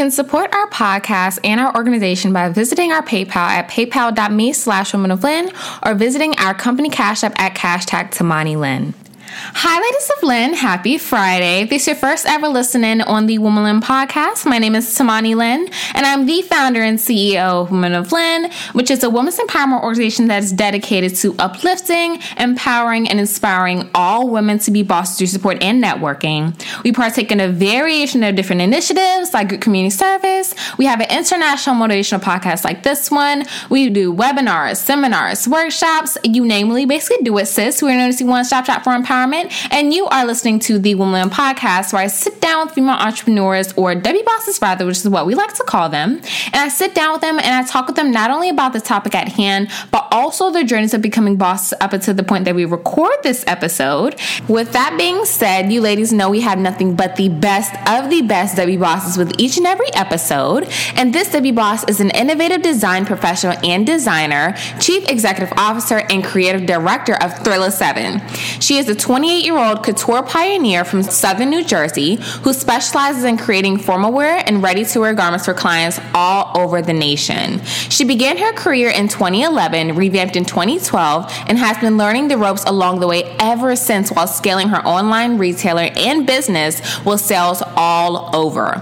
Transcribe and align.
You 0.00 0.04
can 0.06 0.10
support 0.12 0.54
our 0.54 0.66
podcast 0.70 1.40
and 1.44 1.60
our 1.60 1.76
organization 1.76 2.32
by 2.32 2.48
visiting 2.48 2.90
our 2.90 3.02
PayPal 3.02 3.36
at 3.36 3.68
paypal.me 3.68 4.54
slash 4.54 4.94
women 4.94 5.10
of 5.10 5.22
or 5.84 5.94
visiting 5.94 6.34
our 6.38 6.54
company 6.54 6.88
cash 6.88 7.22
app 7.22 7.38
at 7.38 7.54
cash 7.54 7.84
tag 7.84 8.10
Tamani 8.10 8.56
Lynn. 8.56 8.94
Hi, 9.42 9.80
ladies 9.80 10.10
of 10.18 10.22
Lynn. 10.22 10.52
Happy 10.52 10.98
Friday. 10.98 11.62
If 11.62 11.70
this 11.70 11.82
is 11.82 11.86
your 11.88 11.96
first 11.96 12.26
ever 12.26 12.46
listening 12.46 13.00
on 13.00 13.24
the 13.24 13.38
Woman 13.38 13.64
Lynn 13.64 13.80
podcast, 13.80 14.44
my 14.44 14.58
name 14.58 14.74
is 14.74 14.86
Tamani 14.94 15.34
Lynn, 15.34 15.66
and 15.94 16.04
I'm 16.04 16.26
the 16.26 16.42
founder 16.42 16.82
and 16.82 16.98
CEO 16.98 17.62
of 17.62 17.70
Women 17.70 17.94
of 17.94 18.12
Lynn, 18.12 18.50
which 18.74 18.90
is 18.90 19.02
a 19.02 19.08
women's 19.08 19.38
empowerment 19.38 19.82
organization 19.82 20.26
that 20.28 20.42
is 20.42 20.52
dedicated 20.52 21.14
to 21.16 21.34
uplifting, 21.38 22.20
empowering, 22.36 23.08
and 23.08 23.18
inspiring 23.18 23.88
all 23.94 24.28
women 24.28 24.58
to 24.58 24.70
be 24.70 24.82
bosses 24.82 25.16
through 25.16 25.28
support 25.28 25.62
and 25.62 25.82
networking. 25.82 26.54
We 26.84 26.92
partake 26.92 27.32
in 27.32 27.40
a 27.40 27.48
variation 27.48 28.22
of 28.22 28.34
different 28.34 28.60
initiatives 28.60 29.32
like 29.32 29.48
good 29.48 29.62
community 29.62 29.96
service. 29.96 30.54
We 30.76 30.84
have 30.84 31.00
an 31.00 31.10
international 31.10 31.76
motivational 31.76 32.20
podcast 32.20 32.62
like 32.62 32.82
this 32.82 33.10
one. 33.10 33.44
We 33.70 33.88
do 33.88 34.12
webinars, 34.12 34.76
seminars, 34.76 35.48
workshops, 35.48 36.18
you 36.24 36.44
namely 36.44 36.84
basically 36.84 37.24
do 37.24 37.38
it, 37.38 37.46
sis. 37.46 37.80
We're 37.80 37.98
as 37.98 38.22
one 38.22 38.44
stop 38.44 38.66
shop 38.66 38.84
for 38.84 38.92
empowerment 38.92 39.29
empowerment, 39.30 39.68
and 39.70 39.92
you 39.92 40.06
are 40.06 40.24
listening 40.26 40.58
to 40.60 40.78
the 40.78 40.94
Woman 40.94 41.30
Podcast, 41.30 41.92
where 41.92 42.02
I 42.02 42.06
sit 42.06 42.40
down 42.40 42.66
with 42.66 42.74
female 42.74 42.94
entrepreneurs 42.94 43.72
or 43.74 43.94
W 43.94 44.24
bosses, 44.24 44.60
rather, 44.60 44.86
which 44.86 44.98
is 44.98 45.08
what 45.08 45.26
we 45.26 45.34
like 45.34 45.54
to 45.54 45.64
call 45.64 45.88
them. 45.88 46.20
And 46.46 46.56
I 46.56 46.68
sit 46.68 46.94
down 46.94 47.12
with 47.12 47.20
them 47.20 47.38
and 47.38 47.54
I 47.54 47.66
talk 47.66 47.86
with 47.86 47.96
them 47.96 48.10
not 48.10 48.30
only 48.30 48.48
about 48.48 48.72
the 48.72 48.80
topic 48.80 49.14
at 49.14 49.28
hand, 49.28 49.70
but 49.90 50.06
also 50.10 50.50
their 50.50 50.64
journeys 50.64 50.94
of 50.94 51.02
becoming 51.02 51.36
bosses 51.36 51.74
up 51.80 51.92
until 51.92 52.14
the 52.14 52.22
point 52.22 52.44
that 52.44 52.54
we 52.54 52.64
record 52.64 53.14
this 53.22 53.44
episode. 53.46 54.18
With 54.48 54.72
that 54.72 54.96
being 54.98 55.24
said, 55.24 55.72
you 55.72 55.80
ladies 55.80 56.12
know 56.12 56.30
we 56.30 56.40
have 56.40 56.58
nothing 56.58 56.96
but 56.96 57.16
the 57.16 57.28
best 57.28 57.74
of 57.88 58.10
the 58.10 58.22
best 58.22 58.56
W 58.56 58.78
bosses 58.78 59.16
with 59.16 59.38
each 59.38 59.56
and 59.56 59.66
every 59.66 59.92
episode. 59.94 60.68
And 60.94 61.14
this 61.14 61.30
W 61.32 61.52
boss 61.52 61.84
is 61.84 62.00
an 62.00 62.10
innovative 62.10 62.62
design 62.62 63.06
professional 63.06 63.56
and 63.64 63.86
designer, 63.86 64.54
chief 64.80 65.08
executive 65.08 65.52
officer, 65.56 65.98
and 66.10 66.24
creative 66.24 66.66
director 66.66 67.14
of 67.14 67.32
Thrilla 67.34 67.70
7. 67.70 68.20
She 68.60 68.78
is 68.78 68.88
a 68.88 68.94
28 69.10 69.44
year 69.44 69.58
old 69.58 69.82
couture 69.82 70.22
pioneer 70.22 70.84
from 70.84 71.02
southern 71.02 71.50
New 71.50 71.64
Jersey 71.64 72.14
who 72.44 72.52
specializes 72.52 73.24
in 73.24 73.36
creating 73.36 73.76
formal 73.76 74.12
wear 74.12 74.40
and 74.46 74.62
ready 74.62 74.84
to 74.84 75.00
wear 75.00 75.14
garments 75.14 75.46
for 75.46 75.52
clients 75.52 75.98
all 76.14 76.56
over 76.56 76.80
the 76.80 76.92
nation. 76.92 77.60
She 77.64 78.04
began 78.04 78.38
her 78.38 78.52
career 78.52 78.88
in 78.88 79.08
2011, 79.08 79.96
revamped 79.96 80.36
in 80.36 80.44
2012, 80.44 81.24
and 81.48 81.58
has 81.58 81.76
been 81.78 81.96
learning 81.96 82.28
the 82.28 82.38
ropes 82.38 82.62
along 82.66 83.00
the 83.00 83.08
way 83.08 83.24
ever 83.40 83.74
since 83.74 84.12
while 84.12 84.28
scaling 84.28 84.68
her 84.68 84.86
online 84.86 85.38
retailer 85.38 85.90
and 85.96 86.24
business 86.24 86.80
with 87.04 87.20
sales 87.20 87.64
all 87.74 88.30
over. 88.32 88.74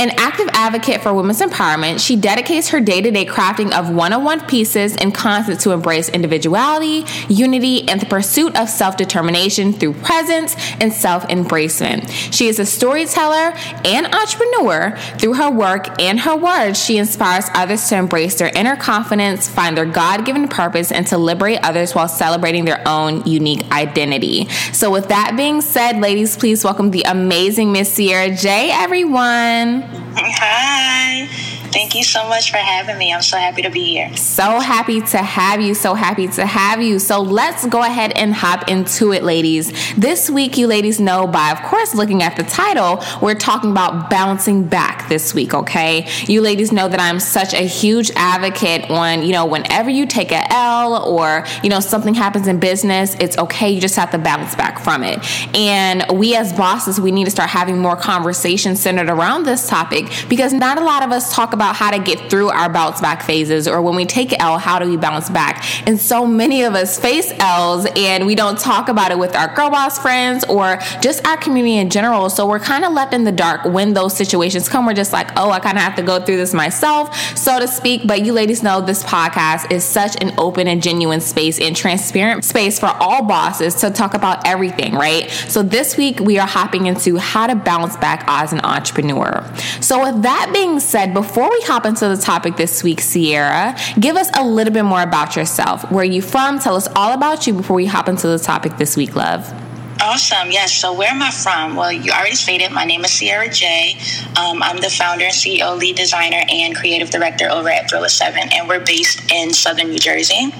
An 0.00 0.10
active 0.18 0.48
advocate 0.50 1.00
for 1.00 1.14
women's 1.14 1.40
empowerment, 1.40 2.04
she 2.04 2.16
dedicates 2.16 2.70
her 2.70 2.80
day 2.80 3.00
to 3.02 3.12
day 3.12 3.24
crafting 3.24 3.70
of 3.70 3.88
one 3.88 4.12
on 4.12 4.24
one 4.24 4.40
pieces 4.48 4.96
and 4.96 5.14
content 5.14 5.60
to 5.60 5.70
embrace 5.70 6.08
individuality, 6.08 7.04
unity, 7.28 7.88
and 7.88 8.00
the 8.00 8.06
pursuit 8.06 8.56
of 8.56 8.68
self 8.68 8.96
determination 8.96 9.75
through 9.76 9.94
presence 9.94 10.56
and 10.80 10.92
self 10.92 11.24
embracement. 11.28 12.10
She 12.32 12.48
is 12.48 12.58
a 12.58 12.66
storyteller 12.66 13.52
and 13.84 14.06
entrepreneur. 14.14 14.96
Through 15.18 15.34
her 15.34 15.50
work 15.50 16.00
and 16.00 16.20
her 16.20 16.36
words, 16.36 16.82
she 16.82 16.98
inspires 16.98 17.46
others 17.54 17.88
to 17.88 17.96
embrace 17.96 18.36
their 18.36 18.50
inner 18.54 18.76
confidence, 18.76 19.48
find 19.48 19.76
their 19.76 19.86
God 19.86 20.24
given 20.24 20.48
purpose, 20.48 20.92
and 20.92 21.06
to 21.08 21.18
liberate 21.18 21.60
others 21.62 21.94
while 21.94 22.08
celebrating 22.08 22.64
their 22.64 22.82
own 22.86 23.24
unique 23.26 23.70
identity. 23.70 24.48
So, 24.72 24.90
with 24.90 25.08
that 25.08 25.34
being 25.36 25.60
said, 25.60 26.00
ladies, 26.00 26.36
please 26.36 26.64
welcome 26.64 26.90
the 26.90 27.02
amazing 27.02 27.72
Miss 27.72 27.92
Sierra 27.92 28.34
J, 28.34 28.70
everyone. 28.70 29.82
Hi. 30.16 31.45
Thank 31.76 31.94
you 31.94 32.04
so 32.04 32.26
much 32.26 32.50
for 32.50 32.56
having 32.56 32.96
me. 32.96 33.12
I'm 33.12 33.20
so 33.20 33.36
happy 33.36 33.60
to 33.60 33.68
be 33.68 33.84
here. 33.84 34.16
So 34.16 34.60
happy 34.60 35.02
to 35.02 35.18
have 35.18 35.60
you. 35.60 35.74
So 35.74 35.92
happy 35.92 36.26
to 36.28 36.46
have 36.46 36.80
you. 36.80 36.98
So 36.98 37.20
let's 37.20 37.66
go 37.66 37.82
ahead 37.82 38.12
and 38.16 38.32
hop 38.32 38.70
into 38.70 39.12
it, 39.12 39.22
ladies. 39.22 39.94
This 39.94 40.30
week, 40.30 40.56
you 40.56 40.68
ladies 40.68 40.98
know 40.98 41.26
by, 41.26 41.50
of 41.50 41.60
course, 41.64 41.94
looking 41.94 42.22
at 42.22 42.34
the 42.34 42.44
title, 42.44 43.04
we're 43.20 43.34
talking 43.34 43.72
about 43.72 44.08
bouncing 44.08 44.66
back 44.66 45.06
this 45.10 45.34
week, 45.34 45.52
okay? 45.52 46.08
You 46.24 46.40
ladies 46.40 46.72
know 46.72 46.88
that 46.88 46.98
I'm 46.98 47.20
such 47.20 47.52
a 47.52 47.66
huge 47.66 48.10
advocate 48.16 48.90
on, 48.90 49.22
you 49.22 49.32
know, 49.32 49.44
whenever 49.44 49.90
you 49.90 50.06
take 50.06 50.32
a 50.32 50.50
L 50.50 51.04
or, 51.06 51.44
you 51.62 51.68
know, 51.68 51.80
something 51.80 52.14
happens 52.14 52.48
in 52.48 52.58
business, 52.58 53.14
it's 53.20 53.36
okay. 53.36 53.68
You 53.68 53.82
just 53.82 53.96
have 53.96 54.12
to 54.12 54.18
bounce 54.18 54.54
back 54.54 54.78
from 54.78 55.02
it. 55.02 55.18
And 55.54 56.06
we 56.18 56.36
as 56.36 56.54
bosses, 56.54 56.98
we 56.98 57.12
need 57.12 57.26
to 57.26 57.30
start 57.30 57.50
having 57.50 57.78
more 57.78 57.96
conversations 57.96 58.80
centered 58.80 59.10
around 59.10 59.44
this 59.44 59.68
topic 59.68 60.06
because 60.30 60.54
not 60.54 60.78
a 60.78 60.82
lot 60.82 61.02
of 61.02 61.12
us 61.12 61.34
talk 61.34 61.52
about 61.52 61.65
about 61.66 61.74
how 61.74 61.90
to 61.90 61.98
get 61.98 62.30
through 62.30 62.48
our 62.48 62.72
bounce 62.72 63.00
back 63.00 63.22
phases 63.22 63.66
or 63.66 63.82
when 63.82 63.96
we 63.96 64.06
take 64.06 64.38
L, 64.40 64.56
how 64.56 64.78
do 64.78 64.88
we 64.88 64.96
bounce 64.96 65.28
back? 65.28 65.64
And 65.88 65.98
so 65.98 66.24
many 66.24 66.62
of 66.62 66.74
us 66.74 66.98
face 66.98 67.32
L's 67.40 67.86
and 67.96 68.24
we 68.24 68.36
don't 68.36 68.56
talk 68.56 68.88
about 68.88 69.10
it 69.10 69.18
with 69.18 69.34
our 69.34 69.52
girl 69.52 69.70
boss 69.70 69.98
friends 69.98 70.44
or 70.44 70.78
just 71.00 71.26
our 71.26 71.36
community 71.36 71.76
in 71.76 71.90
general. 71.90 72.30
So 72.30 72.46
we're 72.48 72.60
kind 72.60 72.84
of 72.84 72.92
left 72.92 73.12
in 73.14 73.24
the 73.24 73.32
dark 73.32 73.64
when 73.64 73.94
those 73.94 74.16
situations 74.16 74.68
come. 74.68 74.86
We're 74.86 74.94
just 74.94 75.12
like, 75.12 75.28
oh, 75.36 75.50
I 75.50 75.58
kind 75.58 75.76
of 75.76 75.82
have 75.82 75.96
to 75.96 76.02
go 76.02 76.20
through 76.20 76.36
this 76.36 76.54
myself, 76.54 77.16
so 77.36 77.58
to 77.58 77.66
speak. 77.66 78.06
But 78.06 78.24
you 78.24 78.32
ladies 78.32 78.62
know 78.62 78.80
this 78.80 79.02
podcast 79.02 79.72
is 79.72 79.82
such 79.84 80.22
an 80.22 80.34
open 80.38 80.68
and 80.68 80.80
genuine 80.80 81.20
space 81.20 81.60
and 81.60 81.74
transparent 81.74 82.44
space 82.44 82.78
for 82.78 82.94
all 83.00 83.24
bosses 83.24 83.74
to 83.76 83.90
talk 83.90 84.14
about 84.14 84.46
everything, 84.46 84.94
right? 84.94 85.28
So 85.48 85.64
this 85.64 85.96
week 85.96 86.20
we 86.20 86.38
are 86.38 86.46
hopping 86.46 86.86
into 86.86 87.16
how 87.16 87.48
to 87.48 87.56
bounce 87.56 87.96
back 87.96 88.24
as 88.28 88.52
an 88.52 88.60
entrepreneur. 88.60 89.44
So 89.80 90.04
with 90.04 90.22
that 90.22 90.50
being 90.52 90.78
said, 90.78 91.12
before 91.16 91.50
we 91.50 91.55
we 91.58 91.66
hop 91.66 91.86
into 91.86 92.08
the 92.08 92.16
topic 92.16 92.56
this 92.56 92.82
week, 92.82 93.00
Sierra, 93.00 93.76
give 93.98 94.16
us 94.16 94.28
a 94.34 94.44
little 94.44 94.72
bit 94.72 94.82
more 94.82 95.02
about 95.02 95.36
yourself. 95.36 95.90
Where 95.90 96.02
are 96.02 96.04
you 96.04 96.20
from? 96.20 96.58
Tell 96.58 96.76
us 96.76 96.88
all 96.94 97.12
about 97.12 97.46
you 97.46 97.54
before 97.54 97.76
we 97.76 97.86
hop 97.86 98.08
into 98.08 98.28
the 98.28 98.38
topic 98.38 98.76
this 98.76 98.96
week, 98.96 99.16
love. 99.16 99.65
Awesome. 100.08 100.52
Yes. 100.52 100.72
So, 100.72 100.92
where 100.92 101.10
am 101.10 101.20
I 101.20 101.32
from? 101.32 101.74
Well, 101.74 101.90
you 101.90 102.12
already 102.12 102.36
stated 102.36 102.70
my 102.70 102.84
name 102.84 103.04
is 103.04 103.10
Sierra 103.10 103.48
J. 103.48 103.98
Um, 104.38 104.62
I'm 104.62 104.76
the 104.76 104.88
founder 104.88 105.24
CEO, 105.24 105.76
lead 105.76 105.96
designer, 105.96 106.44
and 106.48 106.76
creative 106.76 107.10
director 107.10 107.50
over 107.50 107.68
at 107.68 107.90
Thrilla 107.90 108.08
7, 108.08 108.52
and 108.52 108.68
we're 108.68 108.84
based 108.84 109.32
in 109.32 109.52
Southern 109.52 109.88
New 109.88 109.98
Jersey. 109.98 110.52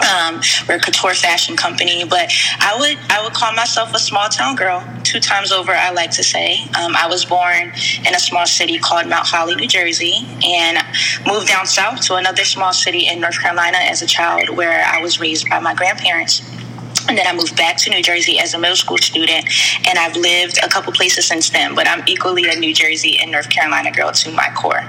Um, 0.00 0.40
we're 0.68 0.76
a 0.76 0.78
couture 0.78 1.12
fashion 1.12 1.56
company, 1.56 2.04
but 2.04 2.32
I 2.60 2.76
would 2.78 2.96
I 3.10 3.20
would 3.20 3.32
call 3.32 3.52
myself 3.52 3.92
a 3.94 3.98
small 3.98 4.28
town 4.28 4.54
girl. 4.54 4.84
Two 5.02 5.18
times 5.18 5.50
over, 5.50 5.72
I 5.72 5.90
like 5.90 6.12
to 6.12 6.22
say. 6.22 6.62
Um, 6.80 6.94
I 6.94 7.08
was 7.08 7.24
born 7.24 7.72
in 8.06 8.14
a 8.14 8.20
small 8.20 8.46
city 8.46 8.78
called 8.78 9.08
Mount 9.08 9.26
Holly, 9.26 9.56
New 9.56 9.66
Jersey, 9.66 10.24
and 10.46 10.78
moved 11.26 11.48
down 11.48 11.66
south 11.66 12.00
to 12.02 12.14
another 12.14 12.44
small 12.44 12.72
city 12.72 13.08
in 13.08 13.20
North 13.20 13.40
Carolina 13.40 13.78
as 13.80 14.02
a 14.02 14.06
child, 14.06 14.50
where 14.56 14.84
I 14.86 15.02
was 15.02 15.18
raised 15.18 15.50
by 15.50 15.58
my 15.58 15.74
grandparents. 15.74 16.48
And 17.08 17.18
then 17.18 17.26
I 17.26 17.34
moved 17.34 17.56
back 17.56 17.76
to 17.78 17.90
New 17.90 18.02
Jersey 18.02 18.38
as 18.38 18.54
a 18.54 18.58
middle 18.58 18.76
school 18.76 18.98
student, 18.98 19.44
and 19.86 19.98
I've 19.98 20.16
lived 20.16 20.58
a 20.62 20.68
couple 20.68 20.92
places 20.92 21.26
since 21.26 21.50
then. 21.50 21.74
But 21.74 21.86
I'm 21.86 22.02
equally 22.06 22.48
a 22.48 22.56
New 22.56 22.72
Jersey 22.72 23.18
and 23.20 23.30
North 23.30 23.50
Carolina 23.50 23.90
girl 23.90 24.10
to 24.12 24.30
my 24.30 24.48
core. 24.54 24.84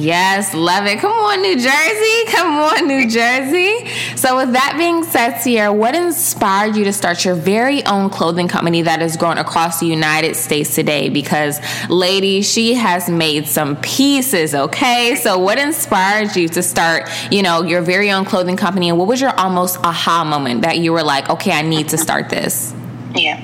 Yes, 0.00 0.54
love 0.54 0.86
it. 0.86 0.98
Come 1.00 1.12
on, 1.12 1.42
New 1.42 1.56
Jersey. 1.56 2.24
Come 2.26 2.58
on, 2.58 2.86
New 2.86 3.08
Jersey. 3.08 3.88
So, 4.16 4.36
with 4.36 4.52
that 4.52 4.76
being 4.78 5.04
said, 5.04 5.38
Sierra, 5.38 5.72
what 5.72 5.94
inspired 5.94 6.76
you 6.76 6.84
to 6.84 6.92
start 6.92 7.24
your 7.24 7.34
very 7.34 7.84
own 7.84 8.08
clothing 8.08 8.48
company 8.48 8.82
that 8.82 9.02
is 9.02 9.16
growing 9.16 9.38
across 9.38 9.80
the 9.80 9.86
United 9.86 10.36
States 10.36 10.74
today? 10.74 11.08
Because, 11.08 11.60
lady, 11.88 12.42
she 12.42 12.74
has 12.74 13.08
made 13.08 13.46
some 13.46 13.76
pieces, 13.76 14.54
okay? 14.54 15.16
So, 15.16 15.38
what 15.38 15.58
inspired 15.58 16.36
you 16.36 16.48
to 16.50 16.62
start, 16.62 17.10
you 17.30 17.42
know, 17.42 17.62
your 17.62 17.82
very 17.82 18.10
own 18.10 18.24
clothing 18.24 18.56
company? 18.56 18.88
And 18.88 18.98
what 18.98 19.08
was 19.08 19.20
your 19.20 19.38
almost 19.38 19.78
aha 19.78 20.24
moment 20.24 20.62
that 20.62 20.78
you 20.78 20.92
were 20.92 21.02
like, 21.02 21.28
okay, 21.28 21.52
I 21.52 21.62
need 21.62 21.88
to 21.90 21.98
start 21.98 22.28
this? 22.30 22.74
Yeah. 23.14 23.38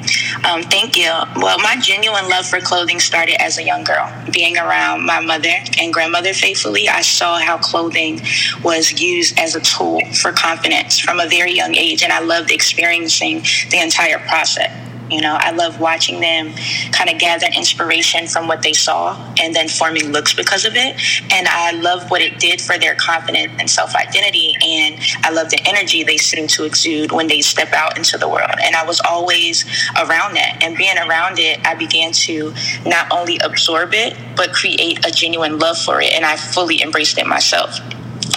Um, 0.51 0.63
thank 0.63 0.97
you. 0.97 1.11
Well, 1.37 1.59
my 1.59 1.77
genuine 1.81 2.29
love 2.29 2.47
for 2.47 2.61
clothing 2.61 3.01
started 3.01 3.41
as 3.43 3.59
a 3.59 3.63
young 3.63 3.85
girl. 3.85 4.11
Being 4.33 4.57
around 4.57 5.05
my 5.05 5.21
mother 5.21 5.53
and 5.79 5.93
grandmother 5.93 6.33
faithfully, 6.33 6.89
I 6.89 7.03
saw 7.03 7.39
how 7.39 7.59
clothing 7.59 8.21
was 8.63 9.01
used 9.01 9.39
as 9.39 9.57
a 9.57 9.61
tool 9.61 10.01
for 10.23 10.33
confidence 10.33 10.99
from 10.99 11.21
a 11.21 11.29
very 11.29 11.53
young 11.53 11.75
age, 11.75 12.03
and 12.03 12.13
I 12.13 12.21
loved 12.21 12.51
experiencing 12.51 13.43
the 13.71 13.81
entire 13.83 14.19
process. 14.21 14.88
You 15.11 15.21
know, 15.21 15.37
I 15.39 15.53
love 15.53 15.81
watching 15.81 16.21
them 16.21 16.53
kind 16.93 17.11
of 17.11 17.19
gather 17.19 17.47
inspiration 17.57 18.27
from 18.27 18.47
what 18.47 18.63
they 18.63 18.73
saw 18.73 19.17
and 19.41 19.55
then 19.55 19.69
forming 19.69 20.13
looks 20.13 20.35
because 20.35 20.65
of 20.65 20.75
it. 20.75 21.01
And 21.33 21.49
I 21.49 21.73
love 21.73 22.11
what 22.11 22.21
it 22.21 22.39
did 22.39 22.61
for 22.61 22.79
their 22.79 22.95
confidence 22.95 23.53
and 23.59 23.71
self 23.71 23.95
identity. 23.95 24.55
And 24.63 24.99
I 25.25 25.31
love 25.31 25.51
the 25.51 25.61
energy 25.67 26.03
they 26.03 26.17
seem 26.17 26.47
to 26.49 26.65
exude 26.65 27.13
when 27.13 27.27
they 27.27 27.41
step 27.41 27.73
out 27.73 27.97
into 27.97 28.19
the 28.19 28.29
world. 28.29 28.55
And 28.63 28.77
I 28.77 28.85
was 28.85 29.01
always 29.01 29.65
around 29.97 30.35
that. 30.35 30.59
And 30.63 30.77
being 30.77 30.99
around 30.99 31.39
it, 31.39 31.65
I 31.67 31.75
began 31.75 32.13
to 32.13 32.55
not 32.85 33.11
only 33.13 33.39
absorb 33.39 33.95
it, 33.95 34.17
but 34.37 34.53
create 34.53 35.05
a 35.07 35.11
genuine 35.11 35.59
love 35.59 35.79
for 35.79 36.01
it. 36.01 36.13
And 36.13 36.25
I 36.25 36.37
fully 36.37 36.83
embraced 36.83 37.19
it 37.19 37.27
myself. 37.27 37.81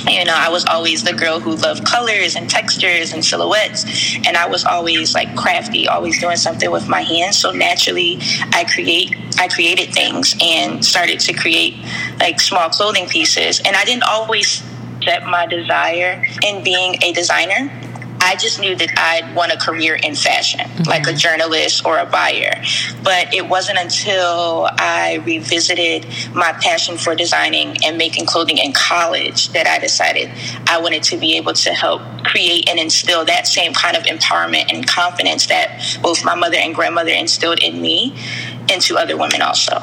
You 0.07 0.25
know, 0.25 0.35
I 0.35 0.49
was 0.49 0.65
always 0.65 1.03
the 1.03 1.13
girl 1.13 1.39
who 1.39 1.55
loved 1.55 1.85
colors 1.85 2.35
and 2.35 2.49
textures 2.49 3.13
and 3.13 3.23
silhouettes. 3.23 4.15
And 4.25 4.37
I 4.37 4.47
was 4.47 4.65
always 4.65 5.13
like 5.13 5.35
crafty, 5.35 5.87
always 5.87 6.19
doing 6.19 6.37
something 6.37 6.71
with 6.71 6.87
my 6.87 7.01
hands. 7.01 7.37
So 7.37 7.51
naturally 7.51 8.19
I 8.53 8.65
create 8.73 9.15
I 9.37 9.47
created 9.47 9.93
things 9.93 10.35
and 10.41 10.85
started 10.85 11.19
to 11.21 11.33
create 11.33 11.75
like 12.19 12.39
small 12.39 12.69
clothing 12.69 13.07
pieces. 13.07 13.59
And 13.59 13.75
I 13.75 13.83
didn't 13.85 14.03
always 14.03 14.61
set 15.03 15.25
my 15.25 15.45
desire 15.47 16.23
in 16.45 16.63
being 16.63 16.95
a 17.03 17.11
designer. 17.11 17.71
I 18.21 18.35
just 18.35 18.59
knew 18.59 18.75
that 18.75 18.89
I'd 18.97 19.35
want 19.35 19.51
a 19.51 19.57
career 19.57 19.95
in 19.95 20.15
fashion, 20.15 20.61
mm-hmm. 20.61 20.89
like 20.89 21.07
a 21.07 21.13
journalist 21.13 21.85
or 21.85 21.97
a 21.97 22.05
buyer. 22.05 22.61
But 23.03 23.33
it 23.33 23.49
wasn't 23.49 23.79
until 23.79 24.69
I 24.77 25.21
revisited 25.25 26.05
my 26.33 26.53
passion 26.53 26.97
for 26.97 27.15
designing 27.15 27.77
and 27.83 27.97
making 27.97 28.27
clothing 28.27 28.57
in 28.57 28.73
college 28.73 29.49
that 29.49 29.67
I 29.67 29.79
decided 29.79 30.29
I 30.67 30.79
wanted 30.79 31.03
to 31.03 31.17
be 31.17 31.35
able 31.37 31.53
to 31.53 31.73
help 31.73 32.01
create 32.23 32.69
and 32.69 32.79
instill 32.79 33.25
that 33.25 33.47
same 33.47 33.73
kind 33.73 33.97
of 33.97 34.03
empowerment 34.03 34.71
and 34.71 34.87
confidence 34.87 35.47
that 35.47 35.99
both 36.01 36.23
my 36.23 36.35
mother 36.35 36.57
and 36.57 36.75
grandmother 36.75 37.11
instilled 37.11 37.59
in 37.59 37.81
me 37.81 38.15
into 38.71 38.97
other 38.97 39.17
women 39.17 39.41
also. 39.41 39.81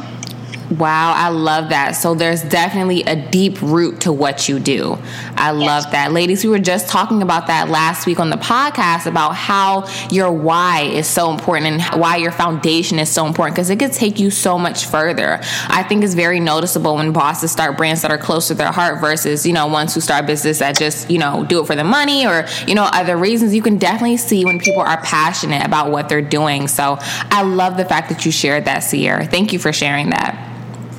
Wow, 0.71 1.15
I 1.17 1.31
love 1.31 1.71
that. 1.71 1.93
So 1.93 2.15
there's 2.15 2.43
definitely 2.43 3.03
a 3.05 3.17
deep 3.17 3.63
root 3.63 4.03
to 4.03 4.13
what 4.13 4.51
you 4.51 4.59
do. 4.59 4.99
I 5.35 5.53
love 5.53 5.91
that. 5.93 6.13
Ladies, 6.13 6.45
we 6.45 6.51
were 6.51 6.59
just 6.59 6.89
talking 6.89 7.23
about 7.23 7.47
that 7.47 7.71
last 7.71 8.07
week 8.07 8.21
on 8.21 8.29
the 8.29 8.37
podcast 8.37 9.07
about 9.07 9.35
how 9.35 9.89
your 10.11 10.31
why 10.31 10.83
is 10.83 11.07
so 11.07 11.31
important 11.31 11.67
and 11.67 12.01
why 12.01 12.17
your 12.17 12.33
foundation 12.33 12.99
is 12.99 13.09
so 13.09 13.27
important 13.27 13.57
because 13.57 13.71
it 13.71 13.79
could 13.79 13.95
take 13.95 14.19
you 14.19 14.31
so 14.31 14.59
much 14.59 14.85
further. 14.85 15.39
I 15.69 15.85
think 15.85 16.05
it's 16.05 16.13
very 16.13 16.39
noticeable 16.39 16.97
when 16.97 17.13
bosses 17.13 17.51
start 17.51 17.79
brands 17.79 18.03
that 18.03 18.11
are 18.11 18.19
close 18.19 18.49
to 18.49 18.55
their 18.55 18.71
heart 18.71 19.01
versus, 19.01 19.47
you 19.47 19.55
know, 19.55 19.69
ones 19.69 19.95
who 19.95 20.03
start 20.03 20.27
business 20.27 20.59
that 20.59 20.77
just, 20.79 21.11
you 21.11 21.19
know, 21.19 21.45
do 21.45 21.61
it 21.63 21.67
for 21.67 21.77
the 21.77 21.85
money 21.85 22.27
or, 22.27 22.47
you 22.67 22.75
know, 22.75 22.85
other 22.93 23.17
reasons. 23.17 23.55
You 23.55 23.63
can 23.63 23.79
definitely 23.79 24.19
see 24.19 24.45
when 24.45 24.59
people 24.59 24.83
are 24.83 25.01
passionate 25.01 25.65
about 25.65 25.91
what 25.91 26.11
they're 26.11 26.21
doing. 26.21 26.69
So 26.69 26.99
I 27.01 27.41
love 27.43 27.79
the 27.79 27.87
fact 27.87 28.11
that 28.11 28.27
you 28.27 28.33
shared 28.33 28.67
that, 28.67 28.81
Sierra. 28.81 29.25
Thank 29.25 29.55
you 29.55 29.59
for 29.59 29.73
sharing 29.73 30.11
that. 30.11 30.58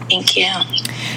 Thank 0.09 0.35
you. 0.35 0.49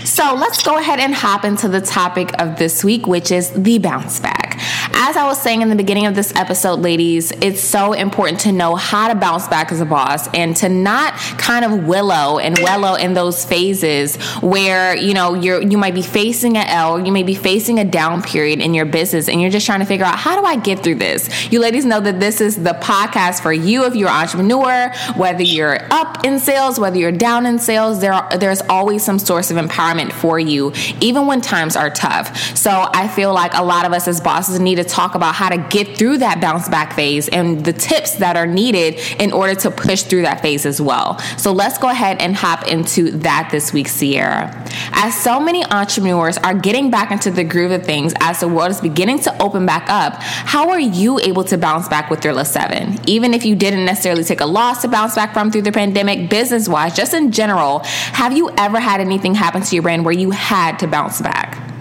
So 0.05 0.35
let's 0.35 0.63
go 0.63 0.79
ahead 0.79 1.01
and 1.01 1.15
hop 1.15 1.45
into 1.45 1.69
the 1.69 1.81
topic 1.81 2.31
of 2.41 2.59
this 2.59 2.85
week, 2.85 3.07
which 3.07 3.31
is 3.31 3.51
the 3.51 3.79
bounce 3.79 4.21
back. 4.21 4.52
As 4.95 5.17
I 5.17 5.25
was 5.27 5.41
saying 5.41 5.63
in 5.63 5.69
the 5.69 5.77
beginning 5.77 6.07
of 6.07 6.15
this 6.15 6.35
episode, 6.37 6.81
ladies, 6.81 7.33
it's 7.41 7.61
so 7.61 7.93
important 7.93 8.41
to 8.41 8.53
know 8.53 8.77
how 8.77 9.09
to 9.09 9.15
bounce 9.15 9.49
back 9.49 9.73
as 9.73 9.81
a 9.81 9.85
boss 9.85 10.29
and 10.35 10.57
to 10.59 10.69
not 10.69 11.15
kind 11.39 11.65
of 11.65 11.85
willow 11.85 12.39
and 12.39 12.59
wellow 12.59 12.95
in 12.95 13.15
those 13.15 13.45
phases 13.45 14.17
where, 14.41 14.97
you 14.97 15.15
know, 15.15 15.35
you're 15.35 15.63
you 15.63 15.79
might 15.79 15.95
be 15.95 16.03
facing 16.03 16.57
an 16.57 16.67
L, 16.69 17.05
you 17.05 17.13
may 17.13 17.23
be 17.23 17.35
facing 17.35 17.79
a 17.79 17.85
down 17.85 18.23
period 18.23 18.61
in 18.61 18.75
your 18.75 18.85
business 18.85 19.29
and 19.29 19.41
you're 19.41 19.51
just 19.51 19.67
trying 19.67 19.81
to 19.81 19.87
figure 19.87 20.05
out 20.05 20.19
how 20.19 20.41
do 20.41 20.47
I 20.47 20.57
get 20.57 20.83
through 20.83 20.97
this? 20.97 21.51
You 21.53 21.61
ladies 21.61 21.85
know 21.85 22.01
that 22.01 22.21
this 22.21 22.41
is 22.41 22.57
the 22.57 22.75
podcast 22.75 23.43
for 23.43 23.53
you 23.53 23.85
if 23.85 23.95
you're 23.95 24.09
an 24.09 24.23
entrepreneur, 24.23 24.93
whether 25.17 25.43
you're 25.43 25.79
up 25.93 26.25
in 26.25 26.39
sales, 26.39 26.79
whether 26.79 26.99
you're 26.99 27.13
down 27.13 27.47
in 27.47 27.59
sales, 27.59 28.01
there 28.01 28.13
are, 28.13 28.39
there's 28.39 28.63
always 28.63 29.05
some 29.05 29.19
source 29.19 29.51
of 29.51 29.57
empowerment 29.57 30.13
for 30.13 30.39
you, 30.39 30.73
even 31.01 31.27
when 31.27 31.41
times 31.41 31.77
are 31.77 31.91
tough. 31.91 32.57
So 32.57 32.71
I 32.71 33.09
feel 33.09 33.33
like 33.33 33.55
a 33.55 33.63
lot 33.63 33.87
of 33.87 33.93
us 33.93 34.09
as 34.09 34.21
bosses 34.21 34.52
need 34.61 34.77
to 34.77 34.85
talk 34.85 35.15
about 35.15 35.35
how 35.35 35.49
to 35.49 35.59
get 35.71 35.97
through 35.97 36.19
that 36.19 36.41
bounce 36.41 36.69
back 36.69 36.95
phase 36.95 37.29
and 37.29 37.65
the 37.65 37.73
tips 37.73 38.17
that 38.17 38.37
are 38.37 38.47
needed 38.47 39.01
in 39.21 39.33
order 39.33 39.55
to 39.55 39.71
push 39.71 40.03
through 40.03 40.23
that 40.23 40.41
phase 40.41 40.67
as 40.67 40.81
well. 40.81 41.19
So 41.37 41.53
let's 41.53 41.79
go 41.79 41.89
ahead 41.89 42.21
and 42.21 42.35
hop 42.35 42.67
into 42.69 43.11
that 43.19 43.49
this 43.51 43.73
week, 43.73 43.89
Sierra. 43.89 44.51
As 44.93 45.15
so 45.15 45.41
many 45.41 45.65
entrepreneurs 45.65 46.39
are 46.39 46.55
getting 46.55 46.91
back 46.91 47.11
into 47.11 47.31
the 47.31 47.45
groove 47.45 47.71
of 47.71 47.85
things 47.85 48.13
as 48.21 48.41
the 48.41 48.49
world 48.49 48.71
is 48.71 48.81
beginning 48.81 49.21
to 49.21 49.43
open 49.43 49.67
back 49.67 49.89
up, 49.89 50.15
how 50.23 50.71
are 50.71 50.81
you 50.81 51.19
able 51.21 51.45
to 51.45 51.59
bounce 51.59 51.89
back 51.89 52.11
with 52.11 52.25
your 52.25 52.35
LE7? 52.35 53.09
Even 53.09 53.35
if 53.35 53.45
you 53.45 53.55
didn't 53.55 53.85
necessarily 53.85 54.25
take 54.25 54.41
a 54.41 54.47
loss 54.47 54.83
to 54.83 54.89
bounce 54.89 55.15
back 55.15 55.33
from 55.33 55.51
through 55.51 55.63
the 55.63 55.73
pandemic, 55.73 56.29
business 56.29 56.69
wise, 56.69 56.95
just 56.95 57.15
in 57.15 57.33
general, 57.33 57.81
have 57.81 58.37
you 58.37 58.51
ever 58.57 58.81
had 58.81 59.01
anything 59.01 59.35
happen 59.35 59.63
to 59.63 59.75
your 59.75 59.83
brand 59.83 60.05
where 60.05 60.15
you 60.15 60.31
had 60.31 60.79
to 60.79 60.87
bounce 60.87 61.21
back? 61.21 61.72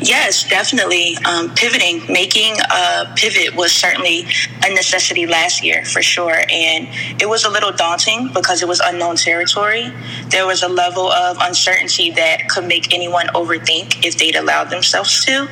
Yes, 0.00 0.48
definitely. 0.48 1.16
Um, 1.24 1.54
pivoting, 1.54 2.02
making 2.12 2.54
a 2.70 3.12
pivot 3.16 3.54
was 3.54 3.72
certainly 3.72 4.26
a 4.64 4.74
necessity 4.74 5.26
last 5.26 5.62
year 5.62 5.84
for 5.84 6.02
sure. 6.02 6.42
And 6.50 6.88
it 7.20 7.28
was 7.28 7.44
a 7.44 7.50
little 7.50 7.72
daunting 7.72 8.30
because 8.32 8.62
it 8.62 8.68
was 8.68 8.80
unknown 8.80 9.16
territory. 9.16 9.92
There 10.28 10.46
was 10.46 10.62
a 10.62 10.68
level 10.68 11.10
of 11.10 11.36
uncertainty 11.40 12.10
that 12.12 12.48
could 12.48 12.66
make 12.66 12.92
anyone 12.94 13.26
overthink 13.28 14.04
if 14.04 14.18
they'd 14.18 14.36
allowed 14.36 14.70
themselves 14.70 15.24
to. 15.26 15.48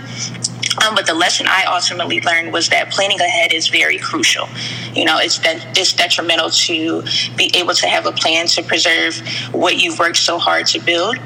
Um, 0.87 0.94
but 0.94 1.06
the 1.06 1.14
lesson 1.14 1.46
I 1.49 1.64
ultimately 1.64 2.20
learned 2.20 2.52
was 2.52 2.69
that 2.69 2.90
planning 2.90 3.20
ahead 3.20 3.52
is 3.52 3.69
very 3.69 3.99
crucial. 3.99 4.49
You 4.94 5.05
know, 5.05 5.19
it's 5.19 5.38
de- 5.38 5.62
it's 5.76 5.93
detrimental 5.93 6.50
to 6.50 7.02
be 7.37 7.50
able 7.55 7.75
to 7.75 7.88
have 7.88 8.06
a 8.06 8.12
plan 8.12 8.46
to 8.49 8.62
preserve 8.62 9.20
what 9.52 9.78
you've 9.78 9.99
worked 9.99 10.16
so 10.16 10.38
hard 10.38 10.66
to 10.69 10.78
build 10.78 11.16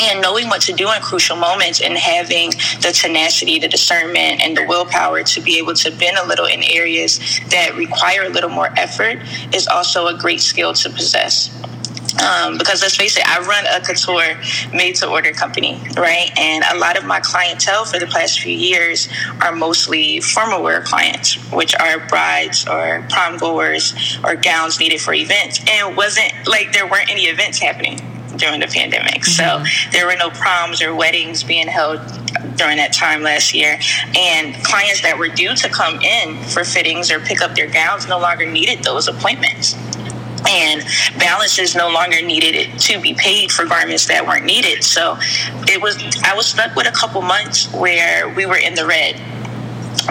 and 0.00 0.20
knowing 0.20 0.48
what 0.48 0.60
to 0.62 0.72
do 0.72 0.90
in 0.92 1.00
crucial 1.00 1.36
moments 1.36 1.80
and 1.80 1.96
having 1.96 2.50
the 2.80 2.92
tenacity, 2.92 3.58
the 3.58 3.68
discernment, 3.68 4.42
and 4.42 4.56
the 4.56 4.64
willpower 4.66 5.22
to 5.22 5.40
be 5.40 5.58
able 5.58 5.74
to 5.74 5.90
bend 5.90 6.16
a 6.18 6.26
little 6.26 6.46
in 6.46 6.62
areas 6.64 7.18
that 7.50 7.74
require 7.76 8.24
a 8.24 8.28
little 8.28 8.50
more 8.50 8.68
effort 8.76 9.18
is 9.54 9.66
also 9.66 10.06
a 10.06 10.16
great 10.16 10.40
skill 10.40 10.72
to 10.74 10.90
possess. 10.90 11.54
Um, 12.18 12.58
because 12.58 12.82
let's 12.82 12.96
face 12.96 13.16
it, 13.16 13.28
I 13.28 13.38
run 13.46 13.64
a 13.66 13.84
couture 13.84 14.40
made 14.74 14.96
to 14.96 15.08
order 15.08 15.30
company, 15.30 15.80
right? 15.96 16.30
And 16.36 16.64
a 16.72 16.76
lot 16.76 16.98
of 16.98 17.04
my 17.04 17.20
clientele 17.20 17.84
for 17.84 18.00
the 18.00 18.06
past 18.06 18.40
few 18.40 18.52
years 18.52 19.08
are 19.40 19.54
mostly 19.54 20.20
formal 20.20 20.62
wear 20.62 20.82
clients, 20.82 21.36
which 21.52 21.76
are 21.76 22.04
brides 22.08 22.66
or 22.66 23.06
prom 23.10 23.36
goers 23.36 24.18
or 24.24 24.34
gowns 24.34 24.80
needed 24.80 25.00
for 25.00 25.14
events. 25.14 25.60
And 25.60 25.92
it 25.92 25.96
wasn't 25.96 26.32
like 26.46 26.72
there 26.72 26.88
weren't 26.88 27.10
any 27.10 27.26
events 27.26 27.60
happening 27.60 28.17
during 28.36 28.60
the 28.60 28.66
pandemic. 28.66 29.22
Mm-hmm. 29.22 29.64
So 29.64 29.90
there 29.92 30.06
were 30.06 30.16
no 30.16 30.30
proms 30.30 30.82
or 30.82 30.94
weddings 30.94 31.42
being 31.42 31.68
held 31.68 32.00
during 32.56 32.76
that 32.76 32.92
time 32.92 33.22
last 33.22 33.54
year. 33.54 33.78
And 34.16 34.54
clients 34.64 35.02
that 35.02 35.16
were 35.18 35.28
due 35.28 35.54
to 35.54 35.68
come 35.68 36.00
in 36.00 36.42
for 36.44 36.64
fittings 36.64 37.10
or 37.10 37.20
pick 37.20 37.40
up 37.40 37.54
their 37.54 37.68
gowns 37.70 38.08
no 38.08 38.18
longer 38.18 38.46
needed 38.46 38.84
those 38.84 39.08
appointments. 39.08 39.74
And 40.48 40.82
balances 41.18 41.74
no 41.74 41.90
longer 41.90 42.22
needed 42.22 42.78
to 42.80 43.00
be 43.00 43.12
paid 43.14 43.50
for 43.50 43.66
garments 43.66 44.06
that 44.06 44.26
weren't 44.26 44.44
needed. 44.44 44.84
So 44.84 45.18
it 45.66 45.82
was 45.82 45.96
I 46.24 46.34
was 46.34 46.46
stuck 46.46 46.74
with 46.76 46.86
a 46.86 46.92
couple 46.92 47.20
months 47.22 47.70
where 47.72 48.28
we 48.30 48.46
were 48.46 48.56
in 48.56 48.74
the 48.74 48.86
red 48.86 49.20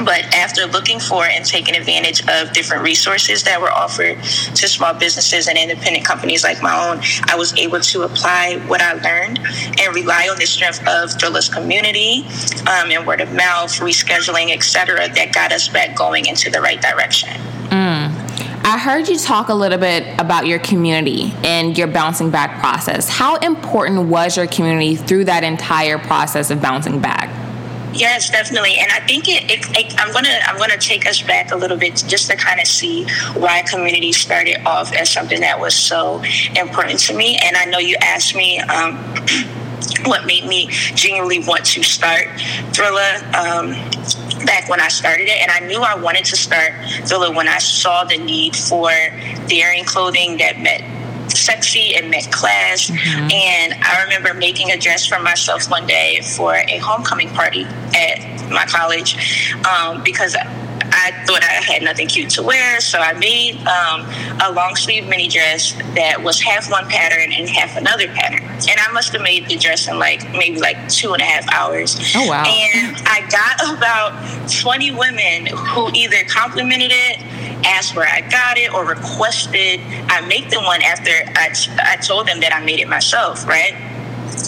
but 0.06 0.24
after 0.36 0.66
looking 0.66 1.00
for 1.00 1.26
and 1.26 1.46
taking 1.46 1.76
advantage 1.76 2.22
of 2.28 2.54
different 2.54 2.84
resources 2.84 3.44
that 3.44 3.60
were 3.60 3.72
offered 3.72 4.22
to 4.24 4.68
small 4.68 4.94
businesses 4.94 5.48
and 5.48 5.58
independent 5.58 6.06
companies 6.06 6.44
like 6.44 6.62
my 6.62 6.90
own, 6.90 7.02
I 7.28 7.36
was 7.36 7.58
able 7.58 7.80
to 7.80 8.04
apply 8.04 8.58
what 8.68 8.82
I 8.82 8.94
learned 8.94 9.40
and 9.80 9.96
rely 9.96 10.28
on 10.30 10.38
the 10.38 10.46
strength 10.46 10.80
of 10.88 11.12
Thrilla's 11.20 11.50
community 11.50 12.26
um, 12.62 12.92
and 12.92 13.06
word 13.08 13.22
of 13.22 13.34
mouth, 13.34 13.72
rescheduling, 13.80 14.54
etc., 14.54 15.08
that 15.10 15.34
got 15.34 15.52
us 15.52 15.68
back 15.68 15.96
going 15.96 16.28
into 16.28 16.50
the 16.50 16.62
right 16.62 16.82
direction. 16.82 17.30
Mm. 17.70 18.28
I 18.64 18.78
heard 18.78 19.08
you 19.08 19.18
talk 19.18 19.48
a 19.48 19.54
little 19.54 19.78
bit 19.78 20.20
about 20.20 20.46
your 20.46 20.60
community 20.60 21.32
and 21.44 21.78
your 21.78 21.88
bouncing 21.88 22.32
back 22.32 22.60
process. 22.60 23.08
How 23.08 23.38
important 23.38 24.10
was 24.10 24.36
your 24.36 24.46
community 24.48 24.96
through 24.96 25.26
that 25.26 25.46
entire 25.46 25.98
process 25.98 26.52
of 26.52 26.62
bouncing 26.62 27.00
back? 27.00 27.47
Yes, 27.94 28.30
definitely, 28.30 28.76
and 28.78 28.92
I 28.92 29.00
think 29.08 29.28
it, 29.28 29.50
it, 29.50 29.66
it, 29.76 29.96
I'm 29.98 30.14
gonna 30.14 30.40
I'm 30.46 30.58
gonna 30.58 30.78
take 30.78 31.08
us 31.08 31.22
back 31.22 31.52
a 31.52 31.56
little 31.56 31.78
bit 31.78 32.04
just 32.08 32.30
to 32.30 32.36
kind 32.36 32.60
of 32.60 32.68
see 32.68 33.06
why 33.34 33.64
community 33.64 34.12
started 34.12 34.64
off 34.66 34.94
as 34.94 35.10
something 35.10 35.40
that 35.42 35.60
was 35.60 35.74
so 35.74 36.22
important 36.56 37.00
to 37.00 37.16
me. 37.16 37.40
And 37.44 37.56
I 37.58 37.66
know 37.66 37.80
you 37.80 37.96
asked 38.02 38.36
me. 38.36 38.60
Um, 38.60 38.98
what 40.06 40.26
made 40.26 40.46
me 40.46 40.68
genuinely 40.96 41.40
want 41.40 41.66
to 41.66 41.84
start 41.84 42.28
Thrilla 42.72 43.18
um, 43.34 43.72
back 44.46 44.70
when 44.70 44.80
I 44.80 44.88
started 44.88 45.28
it. 45.28 45.42
And 45.42 45.52
I 45.52 45.60
knew 45.68 45.82
I 45.82 45.96
wanted 45.96 46.26
to 46.26 46.36
start 46.36 46.74
Thrilla 47.04 47.34
when 47.36 47.48
I 47.48 47.58
saw 47.60 48.04
the 48.04 48.18
need 48.18 48.56
for 48.56 48.90
daring 49.48 49.86
clothing 49.86 50.38
that 50.38 50.60
met 50.60 50.82
sexy 51.38 51.96
and 51.96 52.10
met 52.10 52.32
class. 52.32 52.90
Mm-hmm. 52.90 53.32
And 53.32 53.74
I 53.82 54.04
remember 54.04 54.34
making 54.34 54.72
a 54.72 54.78
dress 54.78 55.06
for 55.06 55.20
myself 55.20 55.70
one 55.70 55.88
day 55.88 56.22
for 56.36 56.56
a 56.56 56.78
homecoming 56.78 57.30
party 57.30 57.64
at 57.96 58.50
my 58.50 58.66
college 58.66 59.16
um, 59.66 60.04
because 60.04 60.36
I 60.90 61.12
thought 61.26 61.44
I 61.44 61.62
had 61.62 61.84
nothing 61.84 62.08
cute 62.08 62.30
to 62.32 62.44
wear, 62.44 62.80
so 62.82 63.00
I 63.00 63.14
made 63.14 63.56
um, 63.68 64.02
a 64.42 64.52
long 64.52 64.76
sleeve 64.76 65.08
mini 65.08 65.28
dress 65.28 65.74
that 65.96 66.24
was 66.24 66.42
half 66.42 66.72
one 66.72 66.88
pattern 66.90 67.32
and 67.34 67.48
half 67.50 67.78
another 67.78 68.08
pattern. 68.08 68.44
And 68.44 68.80
I 68.80 68.92
must 68.92 69.14
have 69.14 69.22
made 69.22 69.48
the 69.48 69.58
dress 69.58 69.88
in 69.88 70.00
like 70.00 70.30
maybe 70.32 70.60
like 70.60 70.90
two 70.90 71.14
and 71.14 71.22
a 71.22 71.26
half 71.26 71.46
hours. 71.54 72.00
Oh 72.16 72.28
wow! 72.28 72.44
And 72.46 72.98
I 73.06 73.28
got 73.30 73.78
about 73.78 74.50
twenty 74.52 74.92
women 74.92 75.48
who 75.48 75.92
either 75.94 76.24
complimented 76.28 76.92
it 76.92 77.47
asked 77.66 77.96
where 77.96 78.08
I 78.08 78.22
got 78.30 78.58
it 78.58 78.74
or 78.74 78.86
requested 78.86 79.80
I 80.08 80.22
make 80.28 80.50
the 80.50 80.60
one 80.60 80.82
after 80.82 81.12
I, 81.12 81.54
I 81.82 81.96
told 81.98 82.28
them 82.28 82.40
that 82.42 82.54
I 82.54 82.64
made 82.64 82.80
it 82.80 82.88
myself, 82.88 83.48
right? 83.48 83.74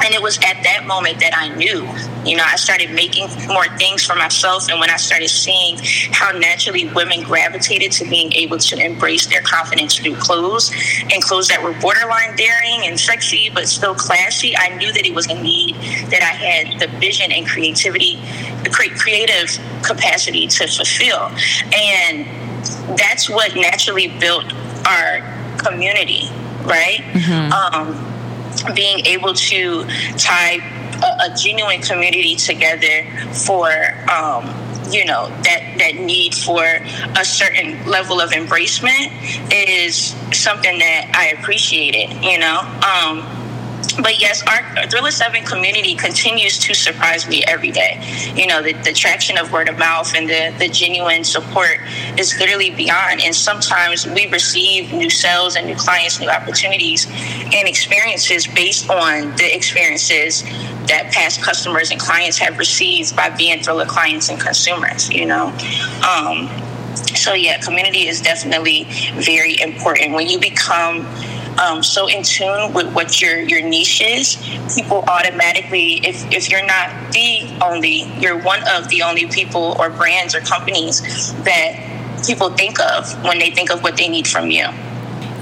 and 0.04 0.14
it 0.14 0.22
was 0.22 0.38
at 0.38 0.64
that 0.64 0.86
moment 0.88 1.20
that 1.20 1.36
I 1.36 1.50
knew, 1.56 1.88
you 2.26 2.38
know, 2.38 2.44
I 2.46 2.56
started 2.56 2.92
making 2.92 3.28
more 3.48 3.66
things 3.78 4.04
for 4.04 4.16
myself. 4.16 4.70
And 4.70 4.80
when 4.80 4.90
I 4.90 4.98
started 4.98 5.30
seeing 5.30 5.78
how 6.12 6.32
naturally 6.32 6.88
women 6.94 7.24
gravitated 7.24 7.92
to 7.94 8.06
being 8.10 8.32
able 8.34 8.58
to 8.60 8.78
embrace 8.78 9.28
their 9.28 9.42
confidence 9.42 9.98
through 9.98 10.16
clothes 10.16 10.72
and 11.12 11.24
clothes 11.24 11.48
that 11.50 11.62
were 11.62 11.74
borderline 11.82 12.36
daring 12.36 12.86
and 12.86 13.00
sexy, 13.00 13.50
but 13.54 13.68
still 13.68 13.96
classy, 13.96 14.56
I 14.56 14.76
knew 14.78 14.92
that 14.94 15.06
it 15.06 15.14
was 15.14 15.28
a 15.28 15.42
need 15.42 15.76
that 16.12 16.22
I 16.22 16.36
had 16.36 16.80
the 16.80 16.88
vision 17.00 17.32
and 17.32 17.48
creativity, 17.48 18.16
the 18.64 18.70
creative 18.70 19.58
capacity 19.84 20.48
to 20.48 20.68
fulfill. 20.68 21.32
And 21.76 22.49
that's 22.98 23.30
what 23.30 23.56
naturally 23.56 24.08
built 24.20 24.46
our 24.86 25.22
community, 25.58 26.30
right? 26.64 27.02
Mm-hmm. 27.14 27.52
Um, 27.54 28.74
being 28.76 29.06
able 29.06 29.34
to 29.34 29.84
tie 30.18 30.60
a, 31.02 31.32
a 31.32 31.36
genuine 31.36 31.82
community 31.82 32.36
together 32.36 33.06
for 33.46 33.70
um, 34.12 34.46
you 34.92 35.06
know 35.06 35.30
that 35.44 35.76
that 35.78 35.96
need 35.96 36.34
for 36.34 36.64
a 36.64 37.26
certain 37.26 37.86
level 37.86 38.20
of 38.20 38.32
embracement 38.32 39.12
is 39.52 40.16
something 40.38 40.80
that 40.80 41.12
I 41.14 41.40
appreciated. 41.40 42.24
You 42.24 42.40
know. 42.40 42.60
Um, 42.84 43.49
but 44.02 44.20
yes, 44.20 44.42
our 44.44 44.62
Thrilla 44.88 45.12
7 45.12 45.44
community 45.46 45.96
continues 45.96 46.58
to 46.60 46.74
surprise 46.74 47.28
me 47.28 47.44
every 47.46 47.72
day. 47.72 48.00
You 48.36 48.48
know, 48.48 48.62
the, 48.62 48.74
the 48.74 48.94
traction 48.94 49.38
of 49.38 49.52
word 49.52 49.70
of 49.70 49.78
mouth 49.78 50.14
and 50.16 50.30
the, 50.30 50.54
the 50.58 50.70
genuine 50.70 51.24
support 51.24 51.80
is 52.18 52.38
literally 52.40 52.70
beyond. 52.70 53.22
And 53.22 53.36
sometimes 53.36 54.06
we 54.08 54.28
receive 54.28 54.94
new 54.94 55.10
sales 55.10 55.56
and 55.56 55.68
new 55.68 55.76
clients, 55.76 56.20
new 56.20 56.30
opportunities 56.30 57.08
and 57.10 57.68
experiences 57.68 58.48
based 58.48 58.90
on 58.90 59.36
the 59.36 59.56
experiences 59.56 60.44
that 60.88 61.12
past 61.14 61.42
customers 61.42 61.92
and 61.92 62.00
clients 62.00 62.38
have 62.38 62.58
received 62.58 63.16
by 63.16 63.30
being 63.30 63.60
Thrilla 63.60 63.88
clients 63.88 64.30
and 64.30 64.40
consumers, 64.40 65.10
you 65.10 65.26
know. 65.26 65.48
Um, 66.08 66.50
so 67.16 67.34
yeah, 67.34 67.60
community 67.60 68.08
is 68.08 68.22
definitely 68.22 68.86
very 69.16 69.60
important. 69.62 70.14
When 70.14 70.28
you 70.28 70.40
become 70.40 71.06
um, 71.60 71.84
so 71.84 72.08
in 72.08 72.24
tune 72.24 72.74
with 72.74 72.92
what 72.94 73.22
your 73.22 73.40
your 73.40 73.62
niche 73.62 74.02
is, 74.02 74.38
people 74.74 75.04
automatically, 75.08 75.96
if 76.06 76.32
if 76.32 76.50
you're 76.50 76.66
not 76.66 77.12
the 77.12 77.50
only, 77.62 78.04
you're 78.20 78.42
one 78.42 78.62
of 78.68 78.88
the 78.90 79.04
only 79.04 79.28
people 79.28 79.76
or 79.78 79.90
brands 79.90 80.34
or 80.34 80.40
companies 80.42 81.02
that 81.44 82.24
people 82.26 82.50
think 82.52 82.80
of 82.80 83.12
when 83.24 83.40
they 83.40 83.52
think 83.52 83.72
of 83.72 83.84
what 83.84 83.98
they 83.98 84.08
need 84.08 84.28
from 84.28 84.50
you. 84.52 84.68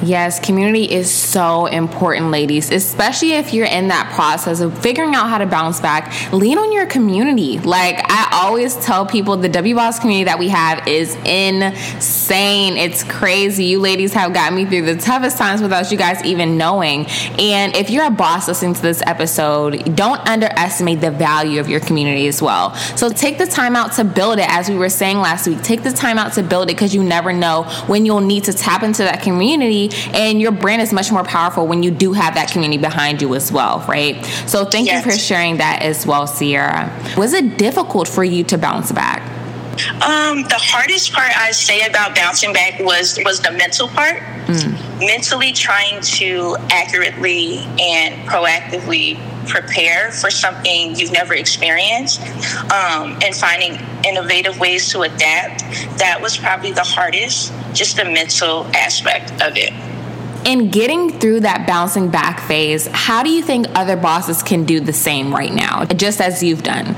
Yes, 0.08 0.40
community 0.40 0.90
is 0.90 1.12
so 1.12 1.66
important, 1.66 2.32
ladies, 2.32 2.72
especially 2.72 3.34
if 3.34 3.54
you're 3.54 3.66
in 3.66 3.90
that 3.90 4.10
process 4.16 4.62
of 4.62 4.78
figuring 4.82 5.16
out 5.16 5.28
how 5.28 5.38
to 5.38 5.46
bounce 5.46 5.82
back. 5.82 6.32
Lean 6.32 6.58
on 6.58 6.72
your 6.72 6.86
community. 6.86 7.60
Like 7.60 7.98
I 8.10 8.30
always 8.44 8.78
tell 8.78 9.06
people, 9.06 9.36
the 9.36 9.50
W 9.50 9.76
Boss 9.76 10.00
community 10.00 10.24
that 10.24 10.40
we 10.40 10.48
have 10.48 10.88
is 10.88 11.14
insane. 11.26 12.78
It's 12.78 13.04
crazy. 13.04 13.66
You 13.66 13.82
ladies 13.82 14.14
have 14.14 14.34
got 14.34 14.54
me 14.54 14.64
through 14.64 14.84
the 14.84 14.96
toughest 14.96 15.38
times 15.38 15.62
without 15.62 15.92
you 15.92 15.98
guys 15.98 16.24
even 16.24 16.58
knowing. 16.58 17.06
And 17.38 17.76
if 17.76 17.90
you're 17.90 18.06
a 18.06 18.10
boss 18.10 18.48
listening 18.48 18.76
to 18.76 18.82
this 18.82 19.04
episode, 19.06 19.94
don't 19.94 20.26
underestimate 20.26 21.02
the 21.02 21.12
value 21.12 21.60
of 21.60 21.68
your 21.68 21.82
community 21.82 22.28
as 22.28 22.42
well. 22.42 22.74
So 22.96 23.10
take 23.10 23.40
the 23.40 23.46
time 23.46 23.76
out 23.76 23.92
to 23.94 24.06
build 24.06 24.40
it, 24.40 24.48
as 24.48 24.70
we 24.70 24.78
were 24.78 24.88
saying 24.88 25.18
last 25.18 25.48
week. 25.48 25.62
Take 25.64 25.84
the 25.84 25.92
time 25.92 26.18
out 26.18 26.32
to 26.34 26.44
build 26.44 26.70
it 26.70 26.76
because 26.76 26.96
you 26.96 27.04
never 27.04 27.34
know 27.34 27.64
when 27.88 28.06
you'll 28.06 28.22
need 28.22 28.46
to 28.46 28.54
tap 28.54 28.84
into 28.84 29.04
that 29.04 29.22
community 29.22 29.92
and 30.14 30.42
your 30.42 30.52
brand 30.52 30.82
is 30.82 30.94
much 30.94 31.12
more 31.12 31.24
powerful 31.24 31.68
when 31.68 31.84
you 31.84 31.92
do 31.92 32.14
have 32.14 32.36
that 32.36 32.52
community 32.52 32.82
behind 32.82 33.22
you 33.22 33.34
as 33.36 33.52
well, 33.52 33.84
right? 33.88 34.24
So 34.48 34.66
thank 34.66 34.88
yes. 34.88 35.06
you 35.06 35.12
for 35.12 35.18
sharing 35.18 35.58
that 35.58 35.82
as 35.82 36.06
well, 36.06 36.28
Sierra. 36.28 36.92
Was 37.18 37.34
it 37.34 37.58
difficult 37.58 38.08
for 38.08 38.24
you 38.24 38.44
to 38.46 38.58
bounce 38.58 38.92
back? 38.92 39.22
Um, 40.02 40.42
the 40.44 40.58
hardest 40.58 41.14
part 41.14 41.32
I 41.38 41.52
say 41.52 41.86
about 41.86 42.16
bouncing 42.16 42.52
back 42.52 42.80
was 42.80 43.20
was 43.24 43.42
the 43.42 43.52
mental 43.52 43.88
part. 43.88 44.22
Mm. 44.48 45.00
Mentally 45.00 45.52
trying 45.52 46.02
to 46.02 46.58
accurately 46.72 47.60
and 47.80 48.28
proactively 48.28 49.20
prepare 49.48 50.12
for 50.12 50.30
something 50.30 50.96
you've 50.96 51.12
never 51.12 51.34
experienced 51.34 52.22
um, 52.72 53.18
and 53.24 53.36
finding 53.36 53.80
innovative 54.06 54.60
ways 54.60 54.92
to 54.92 55.02
adapt. 55.02 55.62
That 56.00 56.20
was 56.22 56.38
probably 56.38 56.72
the 56.72 56.84
hardest, 56.84 57.54
just 57.74 57.98
the 57.98 58.06
mental 58.06 58.66
aspect 58.76 59.32
of 59.42 59.58
it. 59.58 59.74
In 60.48 60.72
getting 60.72 61.20
through 61.20 61.42
that 61.42 61.68
bouncing 61.68 62.10
back 62.10 62.40
phase, 62.40 62.88
how 62.88 63.22
do 63.22 63.30
you 63.30 63.44
think 63.44 63.68
other 63.76 63.98
bosses 63.98 64.42
can 64.42 64.64
do 64.64 64.80
the 64.80 64.94
same 64.94 65.36
right 65.36 65.54
now, 65.54 65.84
just 65.84 66.22
as 66.22 66.42
you've 66.42 66.64
done? 66.64 66.96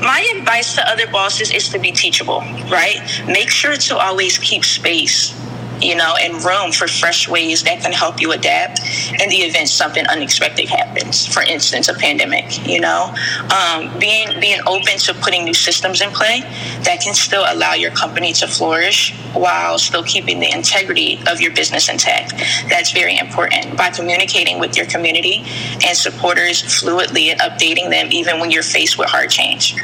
my 0.00 0.26
advice 0.36 0.74
to 0.74 0.88
other 0.88 1.06
bosses 1.06 1.50
is 1.50 1.68
to 1.70 1.78
be 1.78 1.90
teachable, 1.90 2.40
right? 2.70 3.00
Make 3.26 3.50
sure 3.50 3.76
to 3.76 3.96
always 3.96 4.38
keep 4.38 4.64
space 4.64 5.34
you 5.80 5.94
know, 5.94 6.14
and 6.20 6.42
room 6.44 6.72
for 6.72 6.88
fresh 6.88 7.28
ways 7.28 7.62
that 7.64 7.80
can 7.80 7.92
help 7.92 8.20
you 8.20 8.32
adapt 8.32 8.80
in 9.20 9.28
the 9.28 9.36
event 9.36 9.68
something 9.68 10.06
unexpected 10.06 10.68
happens. 10.68 11.26
For 11.26 11.42
instance, 11.42 11.88
a 11.88 11.94
pandemic. 11.94 12.66
You 12.66 12.80
know, 12.80 13.14
um, 13.54 13.98
being 13.98 14.28
being 14.40 14.60
open 14.66 14.98
to 14.98 15.14
putting 15.14 15.44
new 15.44 15.54
systems 15.54 16.00
in 16.00 16.10
play 16.10 16.40
that 16.82 17.00
can 17.02 17.14
still 17.14 17.44
allow 17.46 17.74
your 17.74 17.90
company 17.90 18.32
to 18.34 18.46
flourish 18.46 19.14
while 19.34 19.78
still 19.78 20.02
keeping 20.02 20.40
the 20.40 20.50
integrity 20.52 21.20
of 21.30 21.40
your 21.40 21.52
business 21.54 21.88
intact. 21.88 22.32
That's 22.68 22.92
very 22.92 23.18
important. 23.18 23.76
By 23.76 23.90
communicating 23.90 24.58
with 24.58 24.76
your 24.76 24.86
community 24.86 25.44
and 25.86 25.96
supporters 25.96 26.62
fluidly 26.62 27.30
and 27.30 27.40
updating 27.40 27.90
them 27.90 28.08
even 28.10 28.40
when 28.40 28.50
you're 28.50 28.62
faced 28.62 28.98
with 28.98 29.08
hard 29.08 29.30
change 29.30 29.76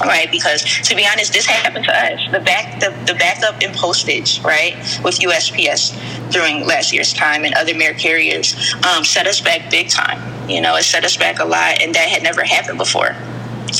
right? 0.00 0.30
Because 0.30 0.62
to 0.82 0.94
be 0.94 1.06
honest, 1.10 1.32
this 1.32 1.46
happened 1.46 1.84
to 1.86 1.92
us. 1.92 2.20
The 2.30 2.40
back 2.40 2.80
the, 2.80 2.90
the 3.10 3.18
backup 3.18 3.62
in 3.62 3.72
postage, 3.72 4.40
right, 4.42 4.74
with 5.04 5.18
USPS 5.20 6.30
during 6.30 6.66
last 6.66 6.92
year's 6.92 7.12
time 7.12 7.44
and 7.44 7.54
other 7.54 7.74
mail 7.74 7.94
carriers 7.94 8.74
um, 8.84 9.04
set 9.04 9.26
us 9.26 9.40
back 9.40 9.70
big 9.70 9.88
time. 9.88 10.20
You 10.48 10.60
know, 10.60 10.76
it 10.76 10.84
set 10.84 11.04
us 11.04 11.16
back 11.16 11.40
a 11.40 11.44
lot, 11.44 11.80
and 11.80 11.94
that 11.94 12.08
had 12.08 12.22
never 12.22 12.42
happened 12.44 12.78
before. 12.78 13.16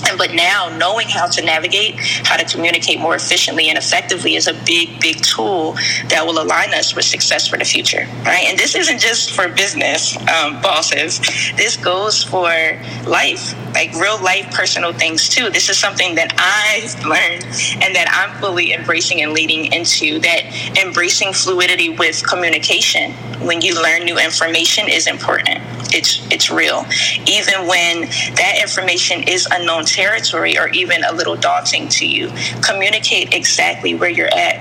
And 0.09 0.19
but 0.19 0.33
now 0.35 0.75
knowing 0.77 1.09
how 1.09 1.27
to 1.27 1.43
navigate, 1.43 1.95
how 2.25 2.37
to 2.37 2.45
communicate 2.45 3.01
more 3.01 3.15
efficiently 3.15 3.69
and 3.69 3.79
effectively 3.79 4.37
is 4.37 4.47
a 4.47 4.55
big, 4.65 5.01
big 5.01 5.23
tool 5.23 5.73
that 6.09 6.25
will 6.27 6.43
align 6.43 6.75
us 6.75 6.95
with 6.95 7.05
success 7.05 7.47
for 7.47 7.57
the 7.57 7.65
future, 7.65 8.07
right? 8.25 8.47
And 8.49 8.59
this 8.59 8.75
isn't 8.75 9.01
just 9.01 9.31
for 9.33 9.49
business 9.49 10.17
um, 10.29 10.61
bosses. 10.63 11.21
This 11.57 11.77
goes 11.77 12.23
for 12.23 12.51
life, 13.07 13.55
like 13.75 13.93
real 13.95 14.23
life, 14.23 14.53
personal 14.53 14.93
things 14.93 15.29
too. 15.29 15.51
This 15.51 15.69
is 15.69 15.79
something 15.79 16.15
that 16.17 16.35
I've 16.39 16.95
learned 17.07 17.45
and 17.83 17.95
that 17.95 18.09
I'm 18.13 18.41
fully 18.41 18.73
embracing 18.73 19.23
and 19.23 19.33
leading 19.33 19.73
into. 19.73 20.19
That 20.21 20.45
embracing 20.85 21.33
fluidity 21.33 21.91
with 21.91 22.27
communication 22.27 23.13
when 23.47 23.61
you 23.61 23.81
learn 23.81 24.05
new 24.05 24.19
information 24.19 24.89
is 24.89 25.07
important. 25.07 25.61
It's 25.95 26.27
it's 26.31 26.51
real, 26.51 26.85
even 27.27 27.67
when 27.67 28.03
that 28.37 28.59
information 28.61 29.23
is 29.29 29.47
unknown 29.51 29.76
territory 29.85 30.59
or 30.59 30.69
even 30.69 31.05
a 31.05 31.13
little 31.13 31.37
daunting 31.37 31.89
to 31.89 32.07
you. 32.07 32.31
Communicate 32.63 33.35
exactly 33.35 33.95
where 33.95 34.11
you're 34.11 34.35
at. 34.35 34.61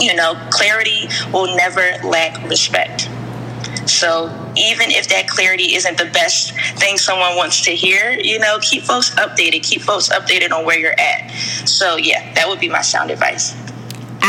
You 0.00 0.14
know, 0.14 0.34
clarity 0.50 1.08
will 1.32 1.56
never 1.56 1.92
lack 2.04 2.46
respect. 2.48 3.08
So 3.88 4.26
even 4.56 4.90
if 4.90 5.08
that 5.08 5.28
clarity 5.28 5.74
isn't 5.74 5.98
the 5.98 6.06
best 6.06 6.52
thing 6.78 6.98
someone 6.98 7.36
wants 7.36 7.62
to 7.64 7.70
hear, 7.70 8.10
you 8.10 8.38
know, 8.38 8.58
keep 8.60 8.82
folks 8.82 9.10
updated. 9.14 9.62
Keep 9.62 9.82
folks 9.82 10.08
updated 10.10 10.52
on 10.52 10.64
where 10.64 10.78
you're 10.78 10.98
at. 10.98 11.30
So 11.64 11.96
yeah, 11.96 12.32
that 12.34 12.48
would 12.48 12.60
be 12.60 12.68
my 12.68 12.82
sound 12.82 13.10
advice. 13.10 13.54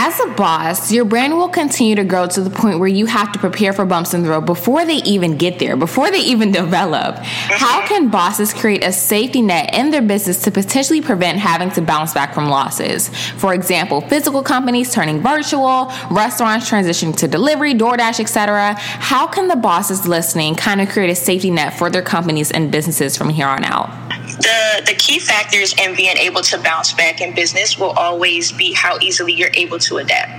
As 0.01 0.17
a 0.21 0.27
boss, 0.27 0.93
your 0.93 1.03
brand 1.03 1.35
will 1.35 1.49
continue 1.49 1.93
to 1.95 2.05
grow 2.05 2.25
to 2.25 2.39
the 2.39 2.49
point 2.49 2.79
where 2.79 2.87
you 2.87 3.05
have 3.05 3.33
to 3.33 3.39
prepare 3.39 3.73
for 3.73 3.83
bumps 3.83 4.13
in 4.13 4.23
the 4.23 4.29
road 4.29 4.45
before 4.45 4.85
they 4.85 5.03
even 5.03 5.35
get 5.35 5.59
there, 5.59 5.75
before 5.75 6.09
they 6.09 6.21
even 6.21 6.51
develop. 6.63 7.17
Mm-hmm. 7.17 7.53
How 7.55 7.85
can 7.85 8.09
bosses 8.09 8.53
create 8.53 8.81
a 8.81 8.93
safety 8.93 9.41
net 9.41 9.75
in 9.75 9.91
their 9.91 10.01
business 10.01 10.41
to 10.43 10.51
potentially 10.51 11.01
prevent 11.01 11.37
having 11.39 11.69
to 11.71 11.81
bounce 11.81 12.13
back 12.13 12.33
from 12.33 12.47
losses? 12.47 13.09
For 13.09 13.53
example, 13.53 13.99
physical 13.99 14.41
companies 14.41 14.93
turning 14.93 15.19
virtual, 15.19 15.91
restaurants 16.09 16.69
transitioning 16.69 17.17
to 17.17 17.27
delivery, 17.27 17.73
DoorDash, 17.73 18.21
etc. 18.21 18.75
How 18.77 19.27
can 19.27 19.49
the 19.49 19.57
bosses 19.57 20.07
listening 20.07 20.55
kind 20.55 20.79
of 20.79 20.87
create 20.87 21.09
a 21.09 21.15
safety 21.15 21.51
net 21.51 21.77
for 21.77 21.89
their 21.89 22.03
companies 22.03 22.51
and 22.51 22.71
businesses 22.71 23.17
from 23.17 23.27
here 23.27 23.47
on 23.47 23.65
out? 23.65 24.08
The 24.39 24.83
the 24.85 24.95
key 24.95 25.19
factors 25.19 25.73
in 25.79 25.95
being 25.95 26.17
able 26.17 26.41
to 26.43 26.59
bounce 26.59 26.93
back 26.93 27.21
in 27.21 27.35
business 27.35 27.77
will 27.79 27.91
always 27.91 28.51
be 28.51 28.73
how 28.73 28.97
easily 29.01 29.33
you're 29.33 29.51
able 29.55 29.79
to 29.79 29.97
adapt 29.97 30.31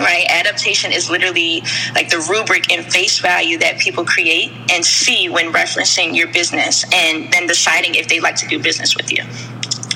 right? 0.00 0.26
Adaptation 0.28 0.92
is 0.92 1.10
literally 1.10 1.62
like 1.94 2.10
the 2.10 2.18
rubric 2.30 2.72
and 2.72 2.84
face 2.92 3.18
value 3.20 3.58
that 3.58 3.78
people 3.78 4.04
create 4.04 4.52
and 4.72 4.84
see 4.84 5.28
when 5.28 5.52
referencing 5.52 6.16
your 6.16 6.28
business 6.28 6.84
and 6.92 7.32
then 7.32 7.46
deciding 7.46 7.94
if 7.94 8.08
they 8.08 8.20
like 8.20 8.36
to 8.36 8.46
do 8.48 8.58
business 8.60 8.96
with 8.96 9.12
you. 9.12 9.24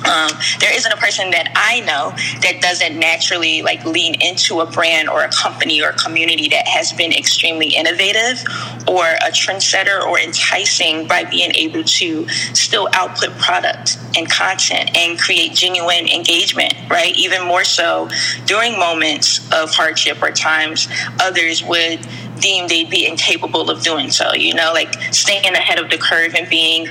Um, 0.06 0.30
there 0.60 0.74
isn't 0.74 0.92
a 0.92 0.96
person 0.96 1.30
that 1.30 1.50
I 1.54 1.80
know 1.80 2.10
that 2.42 2.60
doesn't 2.60 2.98
naturally 2.98 3.62
like 3.62 3.84
lean 3.84 4.20
into 4.20 4.60
a 4.60 4.66
brand 4.66 5.08
or 5.08 5.24
a 5.24 5.30
company 5.30 5.82
or 5.82 5.90
a 5.90 5.96
community 5.96 6.48
that 6.48 6.66
has 6.68 6.92
been 6.92 7.12
extremely 7.12 7.68
innovative 7.68 8.42
or 8.86 9.04
a 9.04 9.30
trendsetter 9.30 10.02
or 10.02 10.18
enticing 10.18 11.06
by 11.06 11.24
being 11.24 11.54
able 11.54 11.84
to 11.84 12.28
still 12.54 12.88
output 12.92 13.36
product 13.38 13.98
and 14.16 14.30
content 14.30 14.96
and 14.96 15.18
create 15.18 15.52
genuine 15.52 16.06
engagement, 16.08 16.74
right? 16.88 17.16
Even 17.16 17.44
more 17.46 17.64
so 17.64 18.08
during 18.46 18.78
moments 18.78 19.38
of 19.52 19.70
hardship 19.70 20.22
or 20.22 20.30
times 20.30 20.88
others 21.20 21.62
would 21.64 22.06
deem 22.40 22.68
they'd 22.68 22.90
be 22.90 23.06
incapable 23.06 23.70
of 23.70 23.82
doing 23.82 24.10
so, 24.10 24.32
you 24.32 24.54
know, 24.54 24.70
like 24.72 24.92
staying 25.12 25.44
ahead 25.54 25.78
of 25.78 25.90
the 25.90 25.98
curve 25.98 26.34
and 26.34 26.48
being 26.48 26.86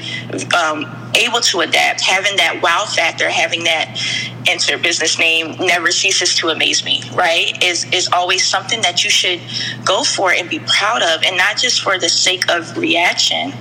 um, 0.55 0.83
able 1.15 1.41
to 1.41 1.61
adapt, 1.61 2.01
having 2.01 2.35
that 2.37 2.61
wow 2.61 2.85
factor, 2.85 3.29
having 3.29 3.63
that 3.63 3.99
enter 4.47 4.77
business 4.77 5.19
name 5.19 5.55
never 5.59 5.91
ceases 5.91 6.35
to 6.35 6.49
amaze 6.49 6.83
me, 6.83 7.03
right? 7.13 7.61
Is 7.63 7.85
is 7.91 8.09
always 8.11 8.45
something 8.45 8.81
that 8.81 9.03
you 9.03 9.09
should 9.09 9.41
go 9.83 10.03
for 10.03 10.31
and 10.31 10.49
be 10.49 10.59
proud 10.59 11.01
of, 11.01 11.23
and 11.23 11.37
not 11.37 11.57
just 11.57 11.81
for 11.81 11.97
the 11.97 12.09
sake 12.09 12.49
of 12.49 12.77
reaction, 12.77 13.51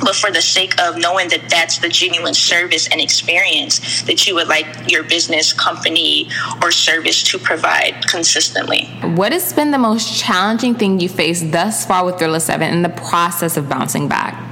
but 0.00 0.14
for 0.14 0.30
the 0.30 0.42
sake 0.42 0.80
of 0.80 0.96
knowing 0.96 1.28
that 1.28 1.48
that's 1.48 1.78
the 1.78 1.88
genuine 1.88 2.34
service 2.34 2.88
and 2.88 3.00
experience 3.00 4.02
that 4.02 4.26
you 4.26 4.34
would 4.34 4.48
like 4.48 4.66
your 4.90 5.02
business, 5.02 5.52
company, 5.52 6.28
or 6.62 6.70
service 6.70 7.22
to 7.22 7.38
provide 7.38 8.06
consistently. 8.06 8.86
What 9.02 9.32
has 9.32 9.52
been 9.52 9.70
the 9.70 9.78
most 9.78 10.18
challenging 10.18 10.74
thing 10.74 11.00
you 11.00 11.08
faced 11.08 11.50
thus 11.52 11.84
far 11.84 12.04
with 12.04 12.16
Thrilla 12.16 12.40
7 12.40 12.72
in 12.72 12.82
the 12.82 12.88
process 12.90 13.56
of 13.56 13.68
bouncing 13.68 14.08
back? 14.08 14.47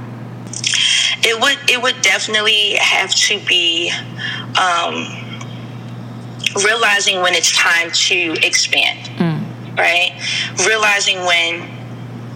It 1.27 1.41
would 1.41 1.57
it 1.69 1.81
would 1.81 2.01
definitely 2.01 2.75
have 2.75 3.13
to 3.13 3.37
be 3.41 3.91
um, 4.57 5.27
realizing 6.63 7.21
when 7.21 7.33
it's 7.33 7.51
time 7.51 7.91
to 7.91 8.37
expand, 8.41 9.09
mm. 9.17 9.77
right? 9.77 10.13
Realizing 10.65 11.25
when 11.25 11.77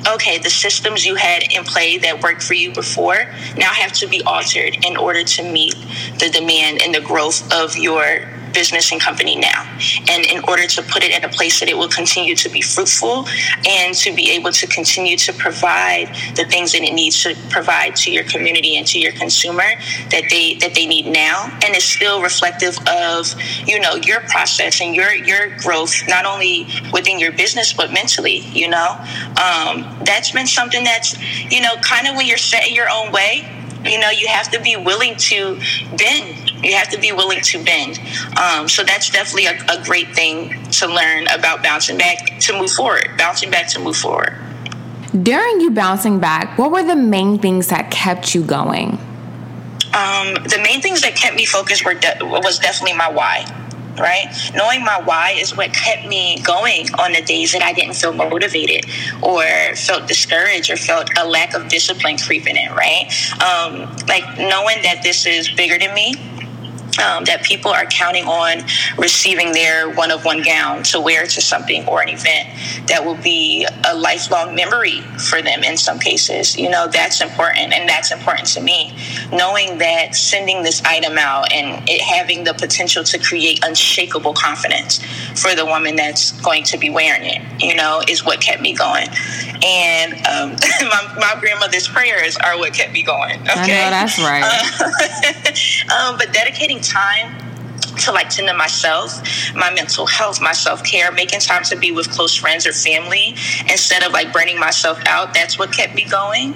okay, 0.07 0.39
the 0.39 0.50
systems 0.50 1.05
you 1.05 1.15
had 1.15 1.43
in 1.53 1.63
play 1.63 1.98
that 2.00 2.21
worked 2.21 2.43
for 2.43 2.53
you 2.53 2.74
before 2.74 3.31
now 3.55 3.71
have 3.71 3.93
to 3.93 4.07
be 4.07 4.21
altered 4.24 4.75
in 4.86 4.98
order 4.98 5.24
to 5.24 5.43
meet 5.43 5.75
the 6.19 6.29
demand 6.29 6.81
and 6.81 6.93
the 6.93 7.01
growth 7.01 7.50
of 7.53 7.77
your 7.77 8.27
business 8.53 8.91
and 8.91 9.01
company 9.01 9.36
now. 9.36 9.63
And 10.10 10.25
in 10.25 10.43
order 10.48 10.67
to 10.67 10.81
put 10.84 11.03
it 11.03 11.12
in 11.12 11.24
a 11.24 11.29
place 11.29 11.60
that 11.60 11.70
it 11.70 11.77
will 11.77 11.89
continue 11.89 12.36
to 12.36 12.50
be 12.50 12.62
fruitful 12.62 13.25
and 13.67 13.96
to 13.96 14.13
be 14.13 14.31
able 14.31 14.51
to 14.51 14.67
continue 14.67 15.17
to 15.17 15.34
provide 15.34 16.08
the 16.36 16.46
things 16.46 16.74
that 16.74 16.81
it 16.81 16.93
needs 16.93 17.22
to 17.24 17.36
provide 17.50 17.96
to 17.98 18.12
your 18.12 18.24
community 18.24 18.77
and 18.77 18.88
to 18.88 19.00
your 19.00 19.12
consumer 19.13 19.63
that 20.10 20.24
they 20.29 20.55
that 20.55 20.74
they 20.75 20.86
need 20.86 21.08
now 21.08 21.46
and 21.63 21.75
it's 21.75 21.86
still 21.86 22.22
reflective 22.22 22.77
of 22.88 23.34
you 23.65 23.79
know 23.79 23.96
your 23.96 24.22
process 24.22 24.81
and 24.81 24.96
your 24.96 25.13
your 25.13 25.50
growth 25.58 25.93
not 26.08 26.25
only 26.25 26.67
within 26.93 27.20
your 27.20 27.31
business 27.31 27.74
but 27.74 27.91
mentally 27.91 28.39
you 28.53 28.67
know 28.70 28.98
um, 29.41 29.86
that's 30.03 30.31
been 30.31 30.48
something 30.48 30.84
that's 30.84 31.17
you 31.51 31.62
know 31.62 31.75
kind 31.81 32.08
of 32.08 32.15
when 32.15 32.25
you're 32.25 32.38
set 32.38 32.67
in 32.67 32.74
your 32.74 32.89
own 32.89 33.12
way 33.12 33.48
you 33.86 34.00
know 34.00 34.10
you 34.10 34.27
have 34.27 34.50
to 34.51 34.60
be 34.62 34.75
willing 34.75 35.15
to 35.15 35.60
bend 35.98 36.40
you 36.63 36.74
have 36.74 36.89
to 36.89 37.00
be 37.00 37.12
willing 37.12 37.41
to 37.41 37.63
bend. 37.63 38.00
Um, 38.38 38.68
so 38.68 38.84
that's 38.84 39.10
definitely 39.10 39.48
a, 39.48 39.58
a 39.70 39.84
great 39.84 40.13
thing 40.13 40.63
to 40.72 40.88
learn 40.88 41.27
about 41.27 41.63
bouncing 41.63 41.98
back 41.98 42.39
to 42.41 42.58
move 42.58 42.72
forward, 42.72 43.10
bouncing 43.18 43.51
back 43.51 43.68
to 43.70 43.80
move 43.80 43.98
forward. 43.98 44.36
During 45.24 45.60
you 45.60 45.72
bouncing 45.72 46.20
back, 46.20 46.58
what 46.58 46.72
were 46.72 46.84
the 46.84 46.96
main 46.96 47.38
things 47.38 47.68
that 47.68 47.91
kept 47.91 48.34
you 48.34 48.44
going? 48.44 48.98
Um, 49.94 50.36
the 50.46 50.62
main 50.63 50.82
things 50.82 51.01
that 51.01 51.15
kept 51.15 51.36
me 51.36 51.46
focused 51.46 51.84
were 51.84 51.96
de- 51.96 52.18
was 52.22 52.60
definitely 52.60 52.96
my 52.96 53.10
why 53.10 53.46
right? 54.00 54.27
Knowing 54.56 54.84
my 54.84 55.01
why 55.03 55.32
is 55.32 55.56
what 55.56 55.74
kept 55.74 56.08
me 56.08 56.39
going 56.41 56.88
on 56.95 57.13
the 57.13 57.21
days 57.21 57.52
that 57.52 57.62
I 57.62 57.74
didn't 57.74 57.95
feel 57.95 58.13
motivated 58.13 58.89
or 59.21 59.43
felt 59.76 60.08
discouraged 60.08 60.69
or 60.69 60.78
felt 60.78 61.10
a 61.17 61.28
lack 61.28 61.54
of 61.54 61.67
discipline 61.67 62.17
creeping 62.17 62.56
in, 62.56 62.71
right? 62.71 63.12
Um, 63.41 63.95
like 64.08 64.24
knowing 64.38 64.82
that 64.84 65.02
this 65.04 65.26
is 65.26 65.50
bigger 65.50 65.78
than 65.78 65.93
me 65.93 66.15
um, 66.99 67.23
that 67.25 67.43
people 67.43 67.71
are 67.71 67.86
counting 67.86 68.25
on 68.25 68.63
receiving 68.97 69.51
their 69.54 69.89
one 69.93 70.12
of 70.12 70.25
one 70.25 70.41
gown 70.43 70.84
to 70.84 70.99
wear 70.99 71.25
to 71.25 71.41
something 71.41 71.88
or 71.88 72.01
an 72.01 72.10
event 72.10 72.49
that 72.88 73.04
will 73.06 73.15
be 73.15 73.65
a 73.88 73.95
lifelong 73.95 74.56
memory 74.56 75.01
for 75.30 75.41
them 75.41 75.63
in 75.63 75.77
some 75.77 75.99
cases. 75.99 76.58
You 76.58 76.69
know, 76.69 76.88
that's 76.88 77.21
important 77.21 77.73
and 77.73 77.88
that's 77.88 78.12
important 78.12 78.47
to 78.49 78.62
me. 78.62 78.95
Knowing 79.32 79.77
that 79.77 80.15
sending 80.15 80.63
this 80.63 80.82
item 80.84 81.17
out 81.17 81.51
and 81.51 81.88
it 81.89 82.01
having 82.01 82.43
the 82.43 82.54
potential 82.54 83.04
to 83.04 83.17
create 83.19 83.60
unshakable 83.63 84.34
confidence 84.34 85.04
for 85.41 85.56
the 85.56 85.65
woman 85.65 85.95
that's 85.95 86.32
going 86.41 86.63
to 86.63 86.77
be 86.77 86.89
wearing 86.89 87.23
it, 87.23 87.41
you 87.63 87.75
know, 87.75 88.01
is 88.08 88.25
what 88.25 88.41
kept 88.41 88.62
me 88.62 88.73
going. 88.73 89.08
And 89.63 90.13
um, 90.25 90.51
my, 90.82 91.15
my, 91.17 91.36
grandmother's 91.39 91.88
prayers 91.88 92.36
are 92.38 92.58
what 92.58 92.73
kept 92.73 92.93
me 92.93 93.04
going. 93.04 93.39
Okay. 93.41 93.51
I 93.51 93.67
know, 93.67 93.89
that's 93.89 94.19
right. 94.19 94.43
Uh, 94.43 95.95
um, 96.12 96.17
but 96.17 96.34
dedicating 96.34 96.81
time 96.82 97.52
to 98.00 98.12
like 98.12 98.30
tend 98.30 98.48
to 98.48 98.54
myself, 98.54 99.22
my 99.56 99.72
mental 99.74 100.06
health, 100.06 100.41
my 100.41 100.54
self 100.54 100.84
care, 100.84 101.12
making 101.12 101.39
time 101.39 101.63
to 101.63 101.76
be 101.78 101.91
with 101.91 102.10
close 102.10 102.36
friends 102.36 102.65
or 102.65 102.74
family 102.74 103.36
instead 103.70 104.04
of 104.04 104.12
like 104.12 104.32
burning 104.34 104.60
myself 104.60 105.02
out. 105.06 105.34
That's 105.34 105.60
what 105.60 105.72
kept 105.72 105.96
me 105.96 106.06
going, 106.06 106.54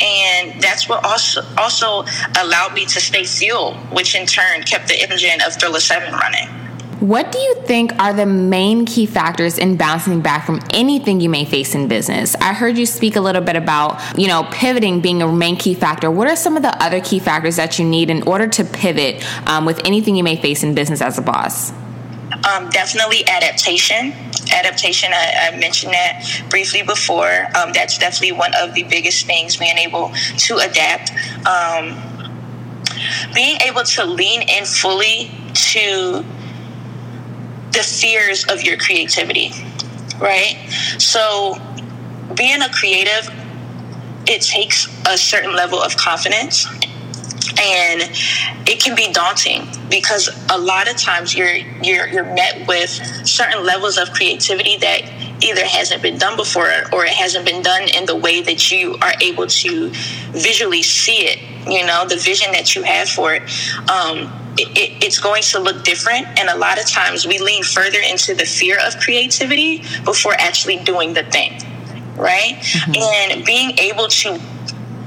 and 0.00 0.60
that's 0.62 0.88
what 0.88 1.04
also 1.04 1.42
also 1.56 2.04
allowed 2.40 2.74
me 2.74 2.86
to 2.86 3.00
stay 3.00 3.24
fueled, 3.24 3.76
which 3.92 4.14
in 4.14 4.26
turn 4.26 4.62
kept 4.62 4.88
the 4.88 5.00
engine 5.00 5.40
of 5.46 5.56
Thrilla 5.56 5.80
Seven 5.80 6.12
running. 6.12 6.57
What 7.00 7.30
do 7.30 7.38
you 7.38 7.54
think 7.62 7.92
are 8.00 8.12
the 8.12 8.26
main 8.26 8.84
key 8.84 9.06
factors 9.06 9.56
in 9.56 9.76
bouncing 9.76 10.20
back 10.20 10.44
from 10.44 10.60
anything 10.70 11.20
you 11.20 11.28
may 11.28 11.44
face 11.44 11.76
in 11.76 11.86
business? 11.86 12.34
I 12.40 12.52
heard 12.52 12.76
you 12.76 12.86
speak 12.86 13.14
a 13.14 13.20
little 13.20 13.40
bit 13.40 13.54
about, 13.54 14.18
you 14.18 14.26
know, 14.26 14.48
pivoting 14.50 15.00
being 15.00 15.22
a 15.22 15.32
main 15.32 15.56
key 15.56 15.74
factor. 15.74 16.10
What 16.10 16.26
are 16.26 16.34
some 16.34 16.56
of 16.56 16.62
the 16.64 16.82
other 16.82 17.00
key 17.00 17.20
factors 17.20 17.54
that 17.54 17.78
you 17.78 17.84
need 17.84 18.10
in 18.10 18.24
order 18.24 18.48
to 18.48 18.64
pivot 18.64 19.24
um, 19.48 19.64
with 19.64 19.80
anything 19.84 20.16
you 20.16 20.24
may 20.24 20.34
face 20.34 20.64
in 20.64 20.74
business 20.74 21.00
as 21.00 21.18
a 21.18 21.22
boss? 21.22 21.70
Um, 22.50 22.68
definitely 22.70 23.24
adaptation. 23.28 24.12
Adaptation, 24.52 25.12
I, 25.12 25.52
I, 25.52 25.56
mentioned 25.56 25.92
that 25.92 26.42
briefly 26.50 26.82
before. 26.82 27.46
Um, 27.56 27.72
that's 27.72 27.96
definitely 27.98 28.32
one 28.32 28.54
of 28.58 28.74
the 28.74 28.82
biggest 28.82 29.24
things, 29.24 29.56
being 29.56 29.78
able 29.78 30.10
to 30.38 30.56
adapt. 30.56 31.12
Um, 31.46 31.96
being 33.34 33.60
able 33.60 33.84
to 33.84 34.04
lean 34.04 34.42
in 34.42 34.64
fully 34.64 35.30
to 35.54 36.24
the 37.78 37.84
fears 37.84 38.44
of 38.46 38.62
your 38.62 38.76
creativity, 38.76 39.52
right? 40.20 40.68
So, 40.98 41.54
being 42.34 42.60
a 42.60 42.68
creative, 42.70 43.30
it 44.26 44.42
takes 44.42 44.88
a 45.06 45.16
certain 45.16 45.54
level 45.54 45.80
of 45.80 45.96
confidence 45.96 46.66
and 47.60 48.02
it 48.66 48.82
can 48.82 48.94
be 48.94 49.12
daunting 49.12 49.66
because 49.88 50.28
a 50.50 50.58
lot 50.58 50.88
of 50.90 50.96
times 50.96 51.34
you're 51.34 51.56
you're 51.82 52.06
you're 52.08 52.34
met 52.34 52.66
with 52.68 52.90
certain 53.26 53.64
levels 53.64 53.96
of 53.96 54.12
creativity 54.12 54.76
that 54.76 55.02
either 55.42 55.64
hasn't 55.64 56.02
been 56.02 56.18
done 56.18 56.36
before 56.36 56.68
or 56.92 57.04
it 57.04 57.12
hasn't 57.12 57.46
been 57.46 57.62
done 57.62 57.88
in 57.96 58.04
the 58.06 58.14
way 58.14 58.42
that 58.42 58.70
you 58.70 58.96
are 59.00 59.14
able 59.22 59.46
to 59.46 59.90
visually 60.32 60.82
see 60.82 61.26
it 61.26 61.38
you 61.66 61.84
know 61.86 62.06
the 62.06 62.16
vision 62.16 62.52
that 62.52 62.74
you 62.74 62.82
have 62.82 63.08
for 63.08 63.34
it 63.34 63.42
um, 63.88 64.30
it, 64.58 65.04
it's 65.04 65.18
going 65.18 65.42
to 65.42 65.60
look 65.60 65.84
different. 65.84 66.26
And 66.38 66.48
a 66.48 66.56
lot 66.56 66.80
of 66.80 66.88
times 66.88 67.26
we 67.26 67.38
lean 67.38 67.62
further 67.62 68.00
into 68.00 68.34
the 68.34 68.44
fear 68.44 68.78
of 68.84 68.98
creativity 68.98 69.82
before 70.04 70.34
actually 70.38 70.78
doing 70.78 71.14
the 71.14 71.24
thing, 71.24 71.52
right? 72.16 72.56
Mm-hmm. 72.60 73.32
And 73.34 73.44
being 73.44 73.78
able 73.78 74.08
to 74.08 74.40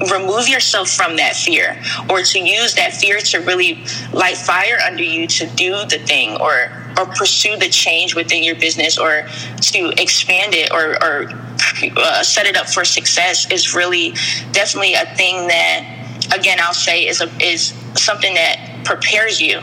remove 0.09 0.47
yourself 0.47 0.89
from 0.89 1.17
that 1.17 1.35
fear 1.35 1.79
or 2.09 2.23
to 2.23 2.39
use 2.39 2.73
that 2.75 2.93
fear 2.93 3.19
to 3.19 3.39
really 3.39 3.83
light 4.13 4.37
fire 4.37 4.77
under 4.85 5.03
you 5.03 5.27
to 5.27 5.45
do 5.55 5.71
the 5.85 6.01
thing 6.05 6.39
or 6.41 6.71
or 6.97 7.05
pursue 7.05 7.55
the 7.57 7.69
change 7.69 8.15
within 8.15 8.43
your 8.43 8.55
business 8.55 8.97
or 8.97 9.27
to 9.61 9.93
expand 10.01 10.53
it 10.53 10.71
or, 10.73 11.01
or 11.01 11.29
uh, 11.97 12.23
set 12.23 12.45
it 12.45 12.57
up 12.57 12.67
for 12.67 12.83
success 12.83 13.49
is 13.51 13.73
really 13.73 14.11
definitely 14.51 14.93
a 14.95 15.05
thing 15.15 15.47
that 15.47 15.85
again 16.37 16.57
I'll 16.59 16.73
say 16.73 17.07
is 17.07 17.21
a, 17.21 17.29
is 17.39 17.73
something 17.95 18.33
that 18.33 18.70
prepares 18.83 19.39
you 19.41 19.59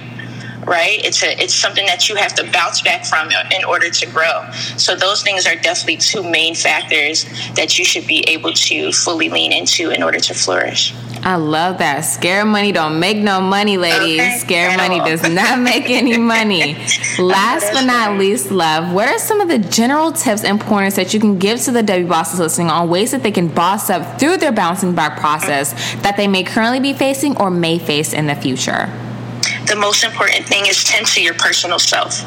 right 0.66 1.04
it's 1.04 1.22
a 1.22 1.42
it's 1.42 1.54
something 1.54 1.86
that 1.86 2.08
you 2.08 2.14
have 2.16 2.34
to 2.34 2.48
bounce 2.52 2.82
back 2.82 3.04
from 3.04 3.30
in 3.30 3.64
order 3.64 3.90
to 3.90 4.06
grow 4.06 4.50
so 4.76 4.94
those 4.94 5.22
things 5.22 5.46
are 5.46 5.56
definitely 5.56 5.96
two 5.96 6.22
main 6.22 6.54
factors 6.54 7.24
that 7.54 7.78
you 7.78 7.84
should 7.84 8.06
be 8.06 8.20
able 8.28 8.52
to 8.52 8.92
fully 8.92 9.28
lean 9.28 9.52
into 9.52 9.90
in 9.90 10.02
order 10.02 10.18
to 10.18 10.34
flourish 10.34 10.94
I 11.24 11.34
love 11.34 11.78
that. 11.78 12.02
Scare 12.02 12.44
money 12.44 12.70
don't 12.70 13.00
make 13.00 13.16
no 13.16 13.40
money, 13.40 13.76
ladies. 13.76 14.20
Okay. 14.20 14.38
Scare 14.38 14.76
money 14.76 15.00
does 15.00 15.28
not 15.28 15.58
make 15.60 15.90
any 15.90 16.16
money. 16.16 16.74
Last 17.18 17.72
but 17.72 17.84
not 17.84 18.18
least, 18.18 18.52
love, 18.52 18.94
what 18.94 19.08
are 19.08 19.18
some 19.18 19.40
of 19.40 19.48
the 19.48 19.58
general 19.58 20.12
tips 20.12 20.44
and 20.44 20.60
pointers 20.60 20.94
that 20.94 21.12
you 21.12 21.20
can 21.20 21.38
give 21.38 21.60
to 21.62 21.72
the 21.72 21.82
W 21.82 22.06
bosses 22.06 22.38
listening 22.38 22.70
on 22.70 22.88
ways 22.88 23.10
that 23.10 23.22
they 23.22 23.32
can 23.32 23.48
boss 23.48 23.90
up 23.90 24.20
through 24.20 24.36
their 24.36 24.52
bouncing 24.52 24.94
back 24.94 25.18
process 25.18 25.72
that 26.02 26.16
they 26.16 26.28
may 26.28 26.44
currently 26.44 26.80
be 26.80 26.92
facing 26.92 27.36
or 27.36 27.50
may 27.50 27.78
face 27.78 28.12
in 28.12 28.26
the 28.26 28.36
future? 28.36 28.88
The 29.68 29.76
most 29.76 30.04
important 30.04 30.46
thing 30.46 30.66
is 30.66 30.84
tend 30.84 31.06
to 31.06 31.22
your 31.22 31.34
personal 31.34 31.78
self 31.78 32.24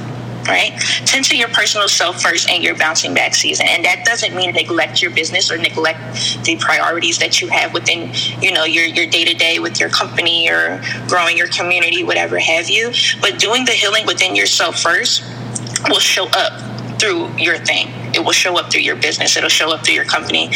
right? 0.47 0.71
Tend 1.05 1.25
to 1.25 1.37
your 1.37 1.49
personal 1.49 1.87
self 1.87 2.21
first 2.21 2.49
and 2.49 2.63
your 2.63 2.75
bouncing 2.75 3.13
back 3.13 3.35
season. 3.35 3.67
And 3.69 3.85
that 3.85 4.05
doesn't 4.05 4.35
mean 4.35 4.51
neglect 4.53 5.01
your 5.01 5.11
business 5.11 5.51
or 5.51 5.57
neglect 5.57 5.99
the 6.43 6.57
priorities 6.57 7.19
that 7.19 7.41
you 7.41 7.47
have 7.49 7.73
within, 7.73 8.11
you 8.41 8.51
know, 8.51 8.63
your 8.63 8.85
your 8.85 9.05
day 9.05 9.25
to 9.25 9.33
day 9.33 9.59
with 9.59 9.79
your 9.79 9.89
company 9.89 10.49
or 10.49 10.81
growing 11.07 11.37
your 11.37 11.47
community, 11.47 12.03
whatever 12.03 12.39
have 12.39 12.69
you. 12.69 12.91
But 13.21 13.39
doing 13.39 13.65
the 13.65 13.71
healing 13.71 14.05
within 14.05 14.35
yourself 14.35 14.79
first 14.79 15.23
will 15.89 15.99
show 15.99 16.27
up 16.27 16.53
through 17.01 17.35
your 17.37 17.57
thing. 17.57 17.87
It 18.13 18.23
will 18.23 18.31
show 18.31 18.59
up 18.59 18.71
through 18.71 18.81
your 18.81 18.95
business. 18.95 19.35
It'll 19.35 19.49
show 19.49 19.73
up 19.73 19.83
through 19.83 19.95
your 19.95 20.05
company 20.05 20.51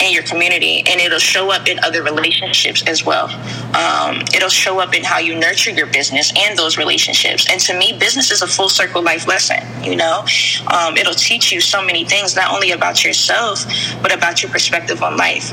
and 0.00 0.14
your 0.14 0.22
community, 0.22 0.84
and 0.86 1.00
it'll 1.00 1.18
show 1.18 1.50
up 1.50 1.66
in 1.66 1.80
other 1.80 2.02
relationships 2.04 2.84
as 2.86 3.04
well. 3.04 3.26
Um, 3.74 4.22
it'll 4.34 4.48
show 4.48 4.78
up 4.78 4.94
in 4.94 5.02
how 5.02 5.18
you 5.18 5.34
nurture 5.34 5.70
your 5.72 5.86
business 5.86 6.32
and 6.38 6.56
those 6.56 6.78
relationships. 6.78 7.50
And 7.50 7.60
to 7.62 7.76
me, 7.76 7.98
business 7.98 8.30
is 8.30 8.42
a 8.42 8.46
full 8.46 8.68
circle 8.68 9.02
life 9.02 9.26
lesson. 9.26 9.58
You 9.82 9.96
know, 9.96 10.24
um, 10.72 10.96
it'll 10.96 11.14
teach 11.14 11.50
you 11.50 11.60
so 11.60 11.84
many 11.84 12.04
things, 12.04 12.36
not 12.36 12.52
only 12.54 12.70
about 12.70 13.04
yourself, 13.04 13.64
but 14.00 14.14
about 14.14 14.42
your 14.42 14.52
perspective 14.52 15.02
on 15.02 15.16
life 15.16 15.52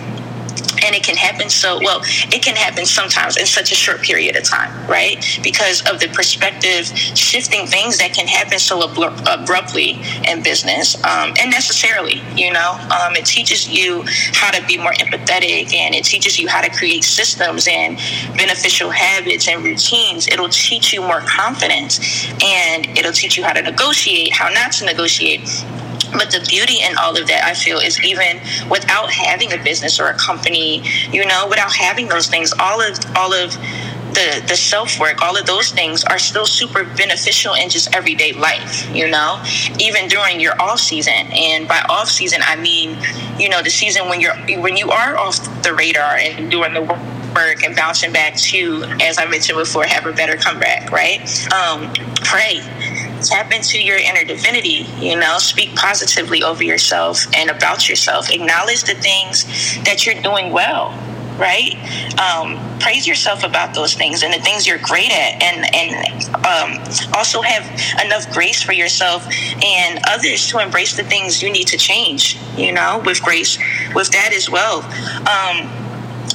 and 0.86 0.96
it 0.96 1.04
can 1.04 1.16
happen 1.16 1.50
so 1.50 1.80
well 1.84 2.02
it 2.32 2.44
can 2.44 2.56
happen 2.56 2.86
sometimes 2.86 3.38
in 3.38 3.46
such 3.46 3.72
a 3.72 3.76
short 3.76 4.02
period 4.02 4.36
of 4.36 4.44
time 4.44 4.72
right? 4.88 5.40
Because 5.44 5.82
of 5.90 6.00
the 6.00 6.08
perspective 6.10 6.86
shifting 7.18 7.68
things 7.68 7.98
that 7.98 8.14
can 8.14 8.28
happen 8.28 8.60
so 8.60 8.82
abruptly 8.82 10.02
in 10.28 10.44
business 10.44 10.96
um, 11.04 11.34
and 11.40 11.52
necessarily 11.52 12.22
you 12.36 12.52
know? 12.52 12.72
Um, 12.92 13.16
it 13.16 13.26
teaches 13.26 13.68
you 13.68 14.04
how 14.34 14.52
to 14.52 14.66
be 14.66 14.78
more 14.78 14.94
empathetic 14.94 15.74
and 15.74 15.96
it 15.96 16.06
teaches 16.06 16.40
you 16.40 16.48
how 16.48 16.62
to 16.62 16.70
create 16.72 17.04
systems 17.04 17.68
and 17.70 17.98
beneficial 18.38 18.90
habits 18.90 19.48
and 19.48 19.64
routines. 19.64 20.28
It'll 20.28 20.50
teach 20.50 20.94
you 20.94 21.02
more 21.02 21.22
confidence 21.22 22.00
and 22.44 22.86
it'll 22.98 23.12
teach 23.12 23.38
you 23.38 23.44
how 23.44 23.54
to 23.54 23.62
negotiate 23.62 24.34
how 24.34 24.50
not 24.50 24.72
to 24.74 24.86
negotiate 24.86 25.42
but 26.18 26.32
the 26.32 26.46
beauty 26.48 26.82
in 26.82 26.98
all 26.98 27.18
of 27.18 27.28
that, 27.28 27.44
I 27.46 27.54
feel, 27.54 27.80
is 27.80 28.04
even 28.04 28.40
without 28.70 29.12
having 29.12 29.54
a 29.54 29.58
business 29.64 30.00
or 30.00 30.08
a 30.08 30.18
company, 30.18 30.84
you 31.12 31.26
know, 31.26 31.48
without 31.50 31.74
having 31.74 32.08
those 32.08 32.28
things, 32.28 32.54
all 32.60 32.82
of 32.82 32.98
all 33.16 33.34
of 33.34 33.52
the 34.16 34.44
the 34.48 34.56
self 34.56 35.00
work, 35.00 35.22
all 35.22 35.38
of 35.38 35.46
those 35.46 35.72
things 35.72 36.04
are 36.06 36.18
still 36.18 36.46
super 36.46 36.84
beneficial 36.84 37.54
in 37.54 37.70
just 37.70 37.94
everyday 37.96 38.32
life, 38.34 38.90
you 38.96 39.08
know, 39.08 39.44
even 39.80 40.08
during 40.08 40.40
your 40.40 40.60
off 40.62 40.80
season. 40.80 41.14
And 41.34 41.68
by 41.68 41.84
off 41.90 42.10
season, 42.10 42.42
I 42.44 42.56
mean, 42.56 42.98
you 43.38 43.50
know, 43.50 43.62
the 43.62 43.70
season 43.70 44.10
when 44.10 44.22
you're 44.22 44.36
when 44.62 44.78
you 44.78 44.92
are 44.92 45.18
off 45.18 45.38
the 45.64 45.74
radar 45.74 46.16
and 46.18 46.50
doing 46.50 46.74
the 46.74 46.82
work 46.82 47.64
and 47.64 47.76
bouncing 47.76 48.14
back 48.14 48.36
to, 48.38 48.84
as 49.02 49.18
I 49.20 49.26
mentioned 49.26 49.58
before, 49.58 49.84
have 49.84 50.06
a 50.06 50.14
better 50.14 50.38
comeback, 50.38 50.92
right? 50.92 51.22
Um, 51.54 51.94
pray 52.24 52.62
tap 53.30 53.52
into 53.52 53.82
your 53.82 53.98
inner 53.98 54.24
divinity, 54.24 54.86
you 55.00 55.18
know, 55.18 55.38
speak 55.38 55.76
positively 55.76 56.44
over 56.44 56.64
yourself 56.64 57.26
and 57.36 57.50
about 57.50 57.90
yourself. 57.90 58.30
Acknowledge 58.32 58.84
the 58.84 58.96
things 58.96 59.46
that 59.84 60.06
you're 60.06 60.22
doing 60.22 60.52
well, 60.52 60.92
right? 61.38 61.76
Um, 62.20 62.80
praise 62.80 63.08
yourself 63.08 63.44
about 63.44 63.74
those 63.74 63.94
things 63.94 64.24
and 64.24 64.34
the 64.34 64.40
things 64.40 64.68
you're 64.68 64.78
great 64.80 65.12
at, 65.12 65.42
and 65.42 65.76
and 65.76 66.36
um, 66.46 67.14
also 67.14 67.42
have 67.42 67.64
enough 68.06 68.32
grace 68.32 68.62
for 68.62 68.74
yourself 68.74 69.26
and 69.64 70.00
others 70.08 70.48
to 70.50 70.60
embrace 70.60 70.96
the 70.96 71.04
things 71.04 71.42
you 71.42 71.52
need 71.52 71.68
to 71.68 71.78
change. 71.78 72.38
You 72.56 72.74
know, 72.74 73.02
with 73.06 73.22
grace, 73.22 73.58
with 73.94 74.12
that 74.12 74.34
as 74.34 74.50
well. 74.50 74.82
Um, 75.28 75.85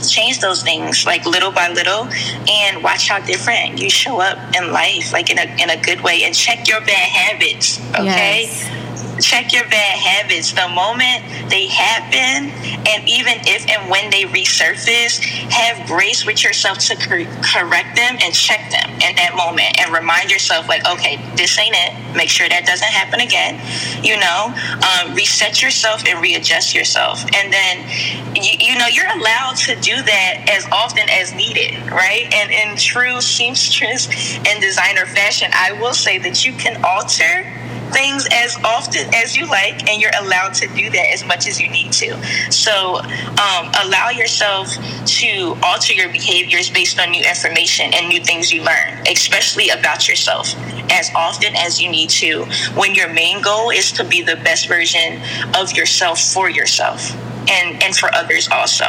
change 0.09 0.41
those 0.41 0.63
things 0.63 1.05
like 1.05 1.25
little 1.27 1.51
by 1.51 1.69
little 1.69 2.09
and 2.49 2.83
watch 2.83 3.09
how 3.09 3.19
different 3.21 3.81
you 3.81 3.91
show 3.91 4.21
up 4.21 4.39
in 4.57 4.73
life 4.73 5.13
like 5.13 5.31
in 5.31 5.39
a, 5.39 5.63
in 5.63 5.71
a 5.71 5.83
good 5.83 6.01
way 6.03 6.23
and 6.25 6.35
check 6.35 6.69
your 6.69 6.81
bad 6.81 7.09
habits 7.09 7.81
okay? 7.95 8.43
Yes 8.45 8.90
check 9.23 9.53
your 9.53 9.65
bad 9.65 9.99
habits. 9.99 10.53
The 10.53 10.69
moment 10.69 11.51
they 11.51 11.67
happen 11.67 12.51
and 12.89 13.09
even 13.09 13.35
if 13.47 13.69
and 13.69 13.91
when 13.91 14.11
they 14.11 14.25
resurface 14.25 15.21
have 15.51 15.87
grace 15.87 16.27
with 16.27 16.43
yourself 16.45 16.79
to 16.79 16.97
cor- 16.97 17.31
correct 17.43 17.97
them 17.97 18.19
and 18.23 18.35
check 18.35 18.71
them 18.71 18.91
in 19.03 19.17
that 19.17 19.35
moment 19.37 19.79
and 19.81 19.93
remind 19.93 20.31
yourself 20.31 20.69
like 20.69 20.87
okay 20.87 21.19
this 21.37 21.59
ain't 21.59 21.77
it. 21.77 22.17
Make 22.17 22.29
sure 22.29 22.49
that 22.49 22.67
doesn't 22.67 22.89
happen 22.89 23.21
again 23.21 23.61
you 24.03 24.17
know? 24.19 24.55
Um, 24.83 25.15
reset 25.15 25.63
yourself 25.63 26.05
and 26.07 26.21
readjust 26.21 26.75
yourself. 26.75 27.23
And 27.35 27.53
then 27.53 27.89
you, 28.35 28.53
you 28.61 28.79
know 28.79 28.87
you're 28.87 29.11
allowed 29.19 29.57
to 29.57 29.75
do 29.81 29.97
that 29.97 30.49
as 30.51 30.67
often 30.73 31.09
as 31.11 31.35
needed 31.35 31.77
right? 31.91 32.33
And 32.33 32.51
in 32.51 32.77
true 32.77 33.21
seamstress 33.21 34.09
and 34.47 34.61
designer 34.61 35.07
fashion 35.07 35.51
i 35.55 35.73
will 35.73 35.95
say 35.95 36.19
that 36.19 36.45
you 36.45 36.53
can 36.55 36.83
alter 36.85 37.47
things 37.93 38.27
as 38.33 38.57
often 38.65 39.13
as 39.15 39.37
you 39.37 39.47
like, 39.47 39.89
and 39.89 40.01
you're 40.01 40.11
allowed 40.21 40.55
to 40.55 40.69
do 40.69 40.91
that 40.91 41.13
as 41.13 41.25
much 41.25 41.47
as 41.47 41.61
you 41.61 41.69
need 41.71 41.93
to. 41.93 42.21
So 42.53 42.97
um, 42.97 43.71
allow 43.85 44.11
yourself 44.11 44.69
to 44.69 45.57
alter 45.63 45.93
your 45.93 46.11
behaviors 46.11 46.71
based 46.71 46.99
on 46.99 47.11
new 47.11 47.23
information 47.23 47.93
and 47.95 48.09
new 48.09 48.21
things 48.21 48.53
you 48.53 48.63
learn, 48.63 48.99
especially 49.09 49.71
about 49.71 50.09
yourself, 50.09 50.55
as 50.91 51.11
often 51.15 51.55
as 51.57 51.81
you 51.81 51.91
need 51.91 52.11
to. 52.11 52.45
When 52.75 52.95
your 52.95 53.13
main 53.13 53.43
goal 53.43 53.71
is 53.71 53.93
to 53.93 54.05
be 54.05 54.23
the 54.23 54.37
best 54.37 54.69
version 54.69 55.21
of 55.57 55.73
yourself 55.73 56.21
for 56.21 56.51
yourself 56.51 57.13
and, 57.49 57.83
and 57.83 57.97
for 57.97 58.15
others 58.15 58.49
also. 58.51 58.87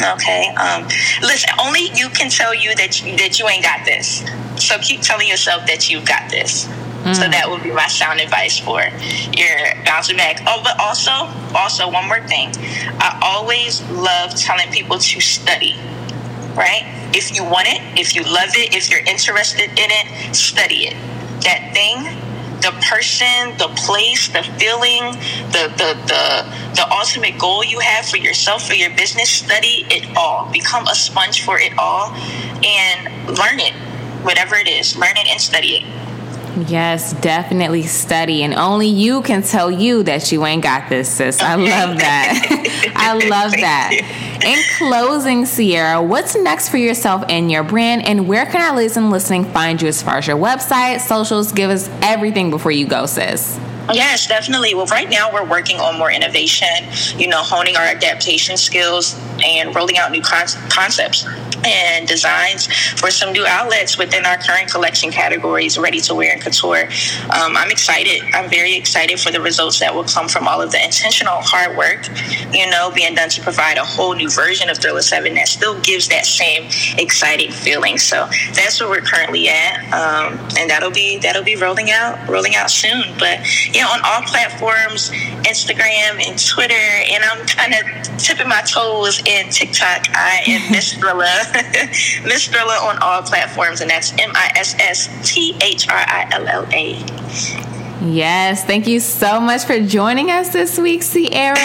Okay. 0.00 0.46
Um, 0.54 0.84
listen, 1.22 1.50
only 1.60 1.90
you 1.94 2.08
can 2.10 2.30
tell 2.30 2.54
you 2.54 2.74
that 2.76 3.02
you, 3.02 3.16
that 3.16 3.38
you 3.38 3.48
ain't 3.48 3.64
got 3.64 3.84
this. 3.84 4.24
So 4.56 4.78
keep 4.78 5.00
telling 5.02 5.28
yourself 5.28 5.66
that 5.66 5.90
you've 5.90 6.04
got 6.04 6.30
this. 6.30 6.68
Mm. 7.04 7.14
So 7.14 7.28
that 7.28 7.48
would 7.48 7.62
be 7.62 7.70
my 7.70 7.86
sound 7.86 8.20
advice 8.20 8.58
for 8.58 8.82
your 9.36 9.58
bouncing 9.84 10.16
back. 10.16 10.42
Oh, 10.46 10.60
but 10.62 10.78
also, 10.80 11.12
also 11.56 11.90
one 11.90 12.06
more 12.06 12.26
thing. 12.26 12.52
I 12.98 13.18
always 13.22 13.82
love 13.90 14.34
telling 14.34 14.70
people 14.70 14.98
to 14.98 15.20
study. 15.20 15.76
Right? 16.54 17.10
If 17.14 17.34
you 17.34 17.44
want 17.44 17.68
it, 17.68 17.80
if 17.98 18.16
you 18.16 18.22
love 18.22 18.50
it, 18.54 18.74
if 18.74 18.90
you're 18.90 19.04
interested 19.06 19.70
in 19.70 19.90
it, 19.90 20.34
study 20.34 20.88
it. 20.88 20.96
That 21.44 21.70
thing 21.72 22.18
the 22.60 22.72
person, 22.88 23.56
the 23.58 23.68
place, 23.76 24.28
the 24.28 24.42
feeling, 24.58 25.12
the, 25.52 25.70
the 25.76 25.94
the 26.06 26.74
the 26.74 26.92
ultimate 26.92 27.38
goal 27.38 27.64
you 27.64 27.78
have 27.78 28.06
for 28.06 28.16
yourself, 28.16 28.66
for 28.66 28.74
your 28.74 28.90
business, 28.90 29.30
study 29.30 29.86
it 29.90 30.16
all. 30.16 30.50
Become 30.52 30.86
a 30.88 30.94
sponge 30.94 31.44
for 31.44 31.58
it 31.58 31.72
all 31.78 32.12
and 32.64 33.28
learn 33.38 33.60
it. 33.60 33.74
Whatever 34.24 34.56
it 34.56 34.68
is, 34.68 34.96
learn 34.96 35.16
it 35.16 35.28
and 35.28 35.40
study 35.40 35.76
it. 35.76 36.07
Yes, 36.66 37.12
definitely 37.14 37.82
study. 37.84 38.42
And 38.42 38.54
only 38.54 38.88
you 38.88 39.22
can 39.22 39.42
tell 39.42 39.70
you 39.70 40.02
that 40.04 40.32
you 40.32 40.44
ain't 40.44 40.62
got 40.62 40.88
this, 40.88 41.08
sis. 41.08 41.40
I 41.40 41.54
love 41.54 41.98
that. 41.98 42.92
I 42.96 43.12
love 43.14 43.52
that. 43.52 43.92
In 44.44 44.58
closing, 44.78 45.46
Sierra, 45.46 46.02
what's 46.02 46.34
next 46.34 46.70
for 46.70 46.78
yourself 46.78 47.24
and 47.28 47.50
your 47.50 47.62
brand? 47.62 48.04
And 48.04 48.26
where 48.26 48.46
can 48.46 48.60
our 48.60 48.76
listeners 48.76 49.10
listening 49.10 49.44
find 49.52 49.80
you 49.80 49.88
as 49.88 50.02
far 50.02 50.18
as 50.18 50.26
your 50.26 50.36
website, 50.36 51.00
socials? 51.00 51.52
Give 51.52 51.70
us 51.70 51.88
everything 52.02 52.50
before 52.50 52.72
you 52.72 52.86
go, 52.86 53.06
sis. 53.06 53.58
Yes, 53.92 54.26
definitely. 54.26 54.74
Well, 54.74 54.86
right 54.86 55.08
now 55.08 55.32
we're 55.32 55.48
working 55.48 55.80
on 55.80 55.98
more 55.98 56.10
innovation, 56.10 56.68
you 57.16 57.26
know, 57.26 57.42
honing 57.42 57.76
our 57.76 57.84
adaptation 57.84 58.56
skills 58.56 59.18
and 59.44 59.74
rolling 59.74 59.96
out 59.98 60.10
new 60.10 60.22
con- 60.22 60.46
concepts 60.68 61.24
and 61.64 62.06
designs 62.06 62.66
for 62.98 63.10
some 63.10 63.32
new 63.32 63.46
outlets 63.46 63.98
within 63.98 64.24
our 64.24 64.36
current 64.38 64.70
collection 64.70 65.10
categories, 65.10 65.78
ready 65.78 66.00
to 66.00 66.14
wear 66.14 66.32
and 66.32 66.40
couture. 66.42 66.84
Um, 67.30 67.56
I'm 67.56 67.70
excited. 67.70 68.22
I'm 68.34 68.48
very 68.48 68.74
excited 68.74 69.18
for 69.20 69.30
the 69.30 69.40
results 69.40 69.80
that 69.80 69.94
will 69.94 70.04
come 70.04 70.28
from 70.28 70.46
all 70.46 70.60
of 70.60 70.70
the 70.70 70.82
intentional 70.84 71.36
hard 71.40 71.76
work, 71.76 72.08
you 72.52 72.68
know, 72.70 72.90
being 72.94 73.14
done 73.14 73.28
to 73.30 73.42
provide 73.42 73.78
a 73.78 73.84
whole 73.84 74.14
new 74.14 74.30
version 74.30 74.68
of 74.70 74.78
Thrilla 74.78 75.02
7 75.02 75.34
that 75.34 75.48
still 75.48 75.80
gives 75.80 76.08
that 76.08 76.26
same 76.26 76.68
exciting 76.98 77.50
feeling. 77.52 77.98
So 77.98 78.28
that's 78.54 78.80
where 78.80 78.88
we're 78.88 79.00
currently 79.00 79.48
at. 79.48 79.78
Um, 79.92 80.38
and 80.58 80.70
that'll 80.70 80.90
be 80.90 81.18
that'll 81.18 81.44
be 81.44 81.56
rolling 81.56 81.90
out 81.90 82.28
rolling 82.28 82.54
out 82.54 82.70
soon. 82.70 83.02
But 83.18 83.40
yeah, 83.74 83.77
on 83.86 84.00
all 84.04 84.22
platforms, 84.22 85.10
Instagram 85.44 86.20
and 86.26 86.38
Twitter, 86.38 86.74
and 86.74 87.24
I'm 87.24 87.46
kind 87.46 87.74
of 87.74 88.18
tipping 88.18 88.48
my 88.48 88.62
toes 88.62 89.20
in 89.26 89.50
TikTok. 89.50 90.08
I 90.10 90.42
am 90.46 90.70
Miss 90.72 90.94
Thrilla. 90.94 91.52
Miss 92.24 92.48
Thrilla 92.48 92.82
on 92.82 92.98
all 92.98 93.22
platforms, 93.22 93.80
and 93.80 93.90
that's 93.90 94.12
M 94.12 94.32
I 94.34 94.52
S 94.56 94.74
S 94.78 95.30
T 95.30 95.56
H 95.62 95.88
R 95.88 95.96
I 95.96 96.28
L 96.32 96.46
L 96.46 96.66
A. 96.72 97.67
Yes, 98.00 98.64
thank 98.64 98.86
you 98.86 99.00
so 99.00 99.40
much 99.40 99.64
for 99.64 99.80
joining 99.80 100.30
us 100.30 100.50
this 100.50 100.78
week, 100.78 101.02
Sierra. 101.02 101.56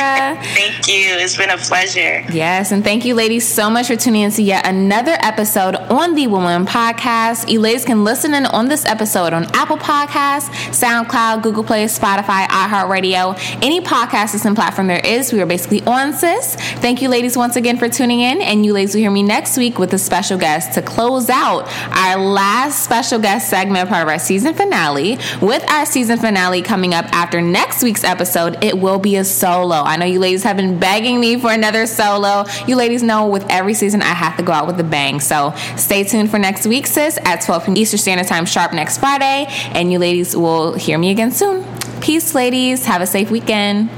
thank 0.41 0.88
you. 0.88 1.13
It's 1.19 1.38
been 1.38 1.52
a 1.52 1.58
pleasure. 1.58 2.26
Yes, 2.32 2.72
and 2.72 2.84
thank 2.84 3.06
you, 3.06 3.13
ladies, 3.13 3.48
so 3.48 3.69
much 3.69 3.88
for 3.88 3.96
tuning 3.96 4.24
in 4.24 4.32
to 4.32 4.41
yet 4.41 4.65
another 4.65 5.15
episode 5.19 5.76
on 5.76 6.15
the 6.15 6.26
Woman 6.26 6.65
Podcast. 6.65 7.50
You 7.50 7.60
ladies 7.60 7.86
can 7.86 8.04
listen 8.04 8.34
in 8.34 8.48
on 8.48 8.67
this 8.67 8.84
episode 8.86 9.34
on 9.34 9.46
Apple 9.54 9.78
Podcasts, 9.78 10.50
SoundCloud, 10.72 11.43
Google 11.43 11.63
Play, 11.63 11.86
Spotify, 11.86 12.46
iHeartRadio, 12.48 13.38
any 13.62 13.80
podcast 13.82 14.34
listening 14.34 14.56
platform 14.56 14.88
there 14.88 15.06
is. 15.06 15.32
We 15.32 15.39
are 15.41 15.46
basically 15.46 15.84
on, 15.84 16.13
sis. 16.13 16.56
Thank 16.56 17.04
you, 17.04 17.10
ladies, 17.10 17.38
once 17.38 17.58
again 17.58 17.78
for 17.78 17.88
tuning 17.89 18.22
in, 18.22 18.41
and 18.41 18.65
you 18.65 18.74
ladies 18.74 18.96
will 18.96 19.02
hear 19.02 19.12
me 19.12 19.22
next 19.22 19.56
week 19.56 19.78
with 19.78 19.93
a 19.93 20.00
special 20.00 20.39
guest 20.39 20.74
to 20.74 20.82
close 20.82 21.30
out 21.30 21.67
our 21.96 22.17
last 22.17 22.84
special 22.84 23.19
guest 23.19 23.50
segment, 23.50 23.88
part 23.88 24.02
of 24.02 24.08
our 24.08 24.19
season 24.19 24.56
finale. 24.56 25.19
With 25.39 25.63
our 25.69 25.86
season 25.86 26.17
finale 26.23 26.62
coming 26.62 26.93
up 26.93 27.03
after 27.13 27.41
next 27.41 27.83
week's 27.83 28.05
episode, 28.05 28.63
it 28.63 28.79
will 28.79 28.97
be 28.97 29.17
a 29.17 29.25
solo. 29.25 29.75
I 29.75 29.97
know 29.97 30.05
you 30.05 30.21
ladies 30.21 30.41
have 30.43 30.55
been 30.55 30.79
begging 30.79 31.19
me 31.19 31.38
for 31.38 31.51
another 31.51 31.86
solo. 31.86 32.45
You 32.65 32.77
ladies 32.77 33.03
know 33.03 33.27
with 33.27 33.45
every 33.49 33.73
season 33.73 34.01
I 34.01 34.13
have 34.13 34.38
to 34.38 34.43
go 34.43 34.53
out 34.53 34.65
with 34.65 34.79
a 34.79 34.86
bang. 34.86 35.19
So 35.19 35.53
stay 35.75 36.05
tuned 36.05 36.31
for 36.31 36.39
next 36.39 36.65
week, 36.65 36.88
sis, 36.88 37.19
at 37.25 37.41
12 37.41 37.65
p.m. 37.65 37.75
Eastern 37.77 37.97
Standard 37.97 38.27
Time 38.27 38.45
sharp 38.45 38.71
next 38.71 38.99
Friday. 38.99 39.47
And 39.73 39.91
you 39.91 39.99
ladies 39.99 40.33
will 40.33 40.75
hear 40.75 40.97
me 40.97 41.12
again 41.12 41.31
soon. 41.31 41.65
Peace, 41.99 42.33
ladies. 42.33 42.86
Have 42.86 43.01
a 43.01 43.07
safe 43.07 43.29
weekend. 43.29 43.89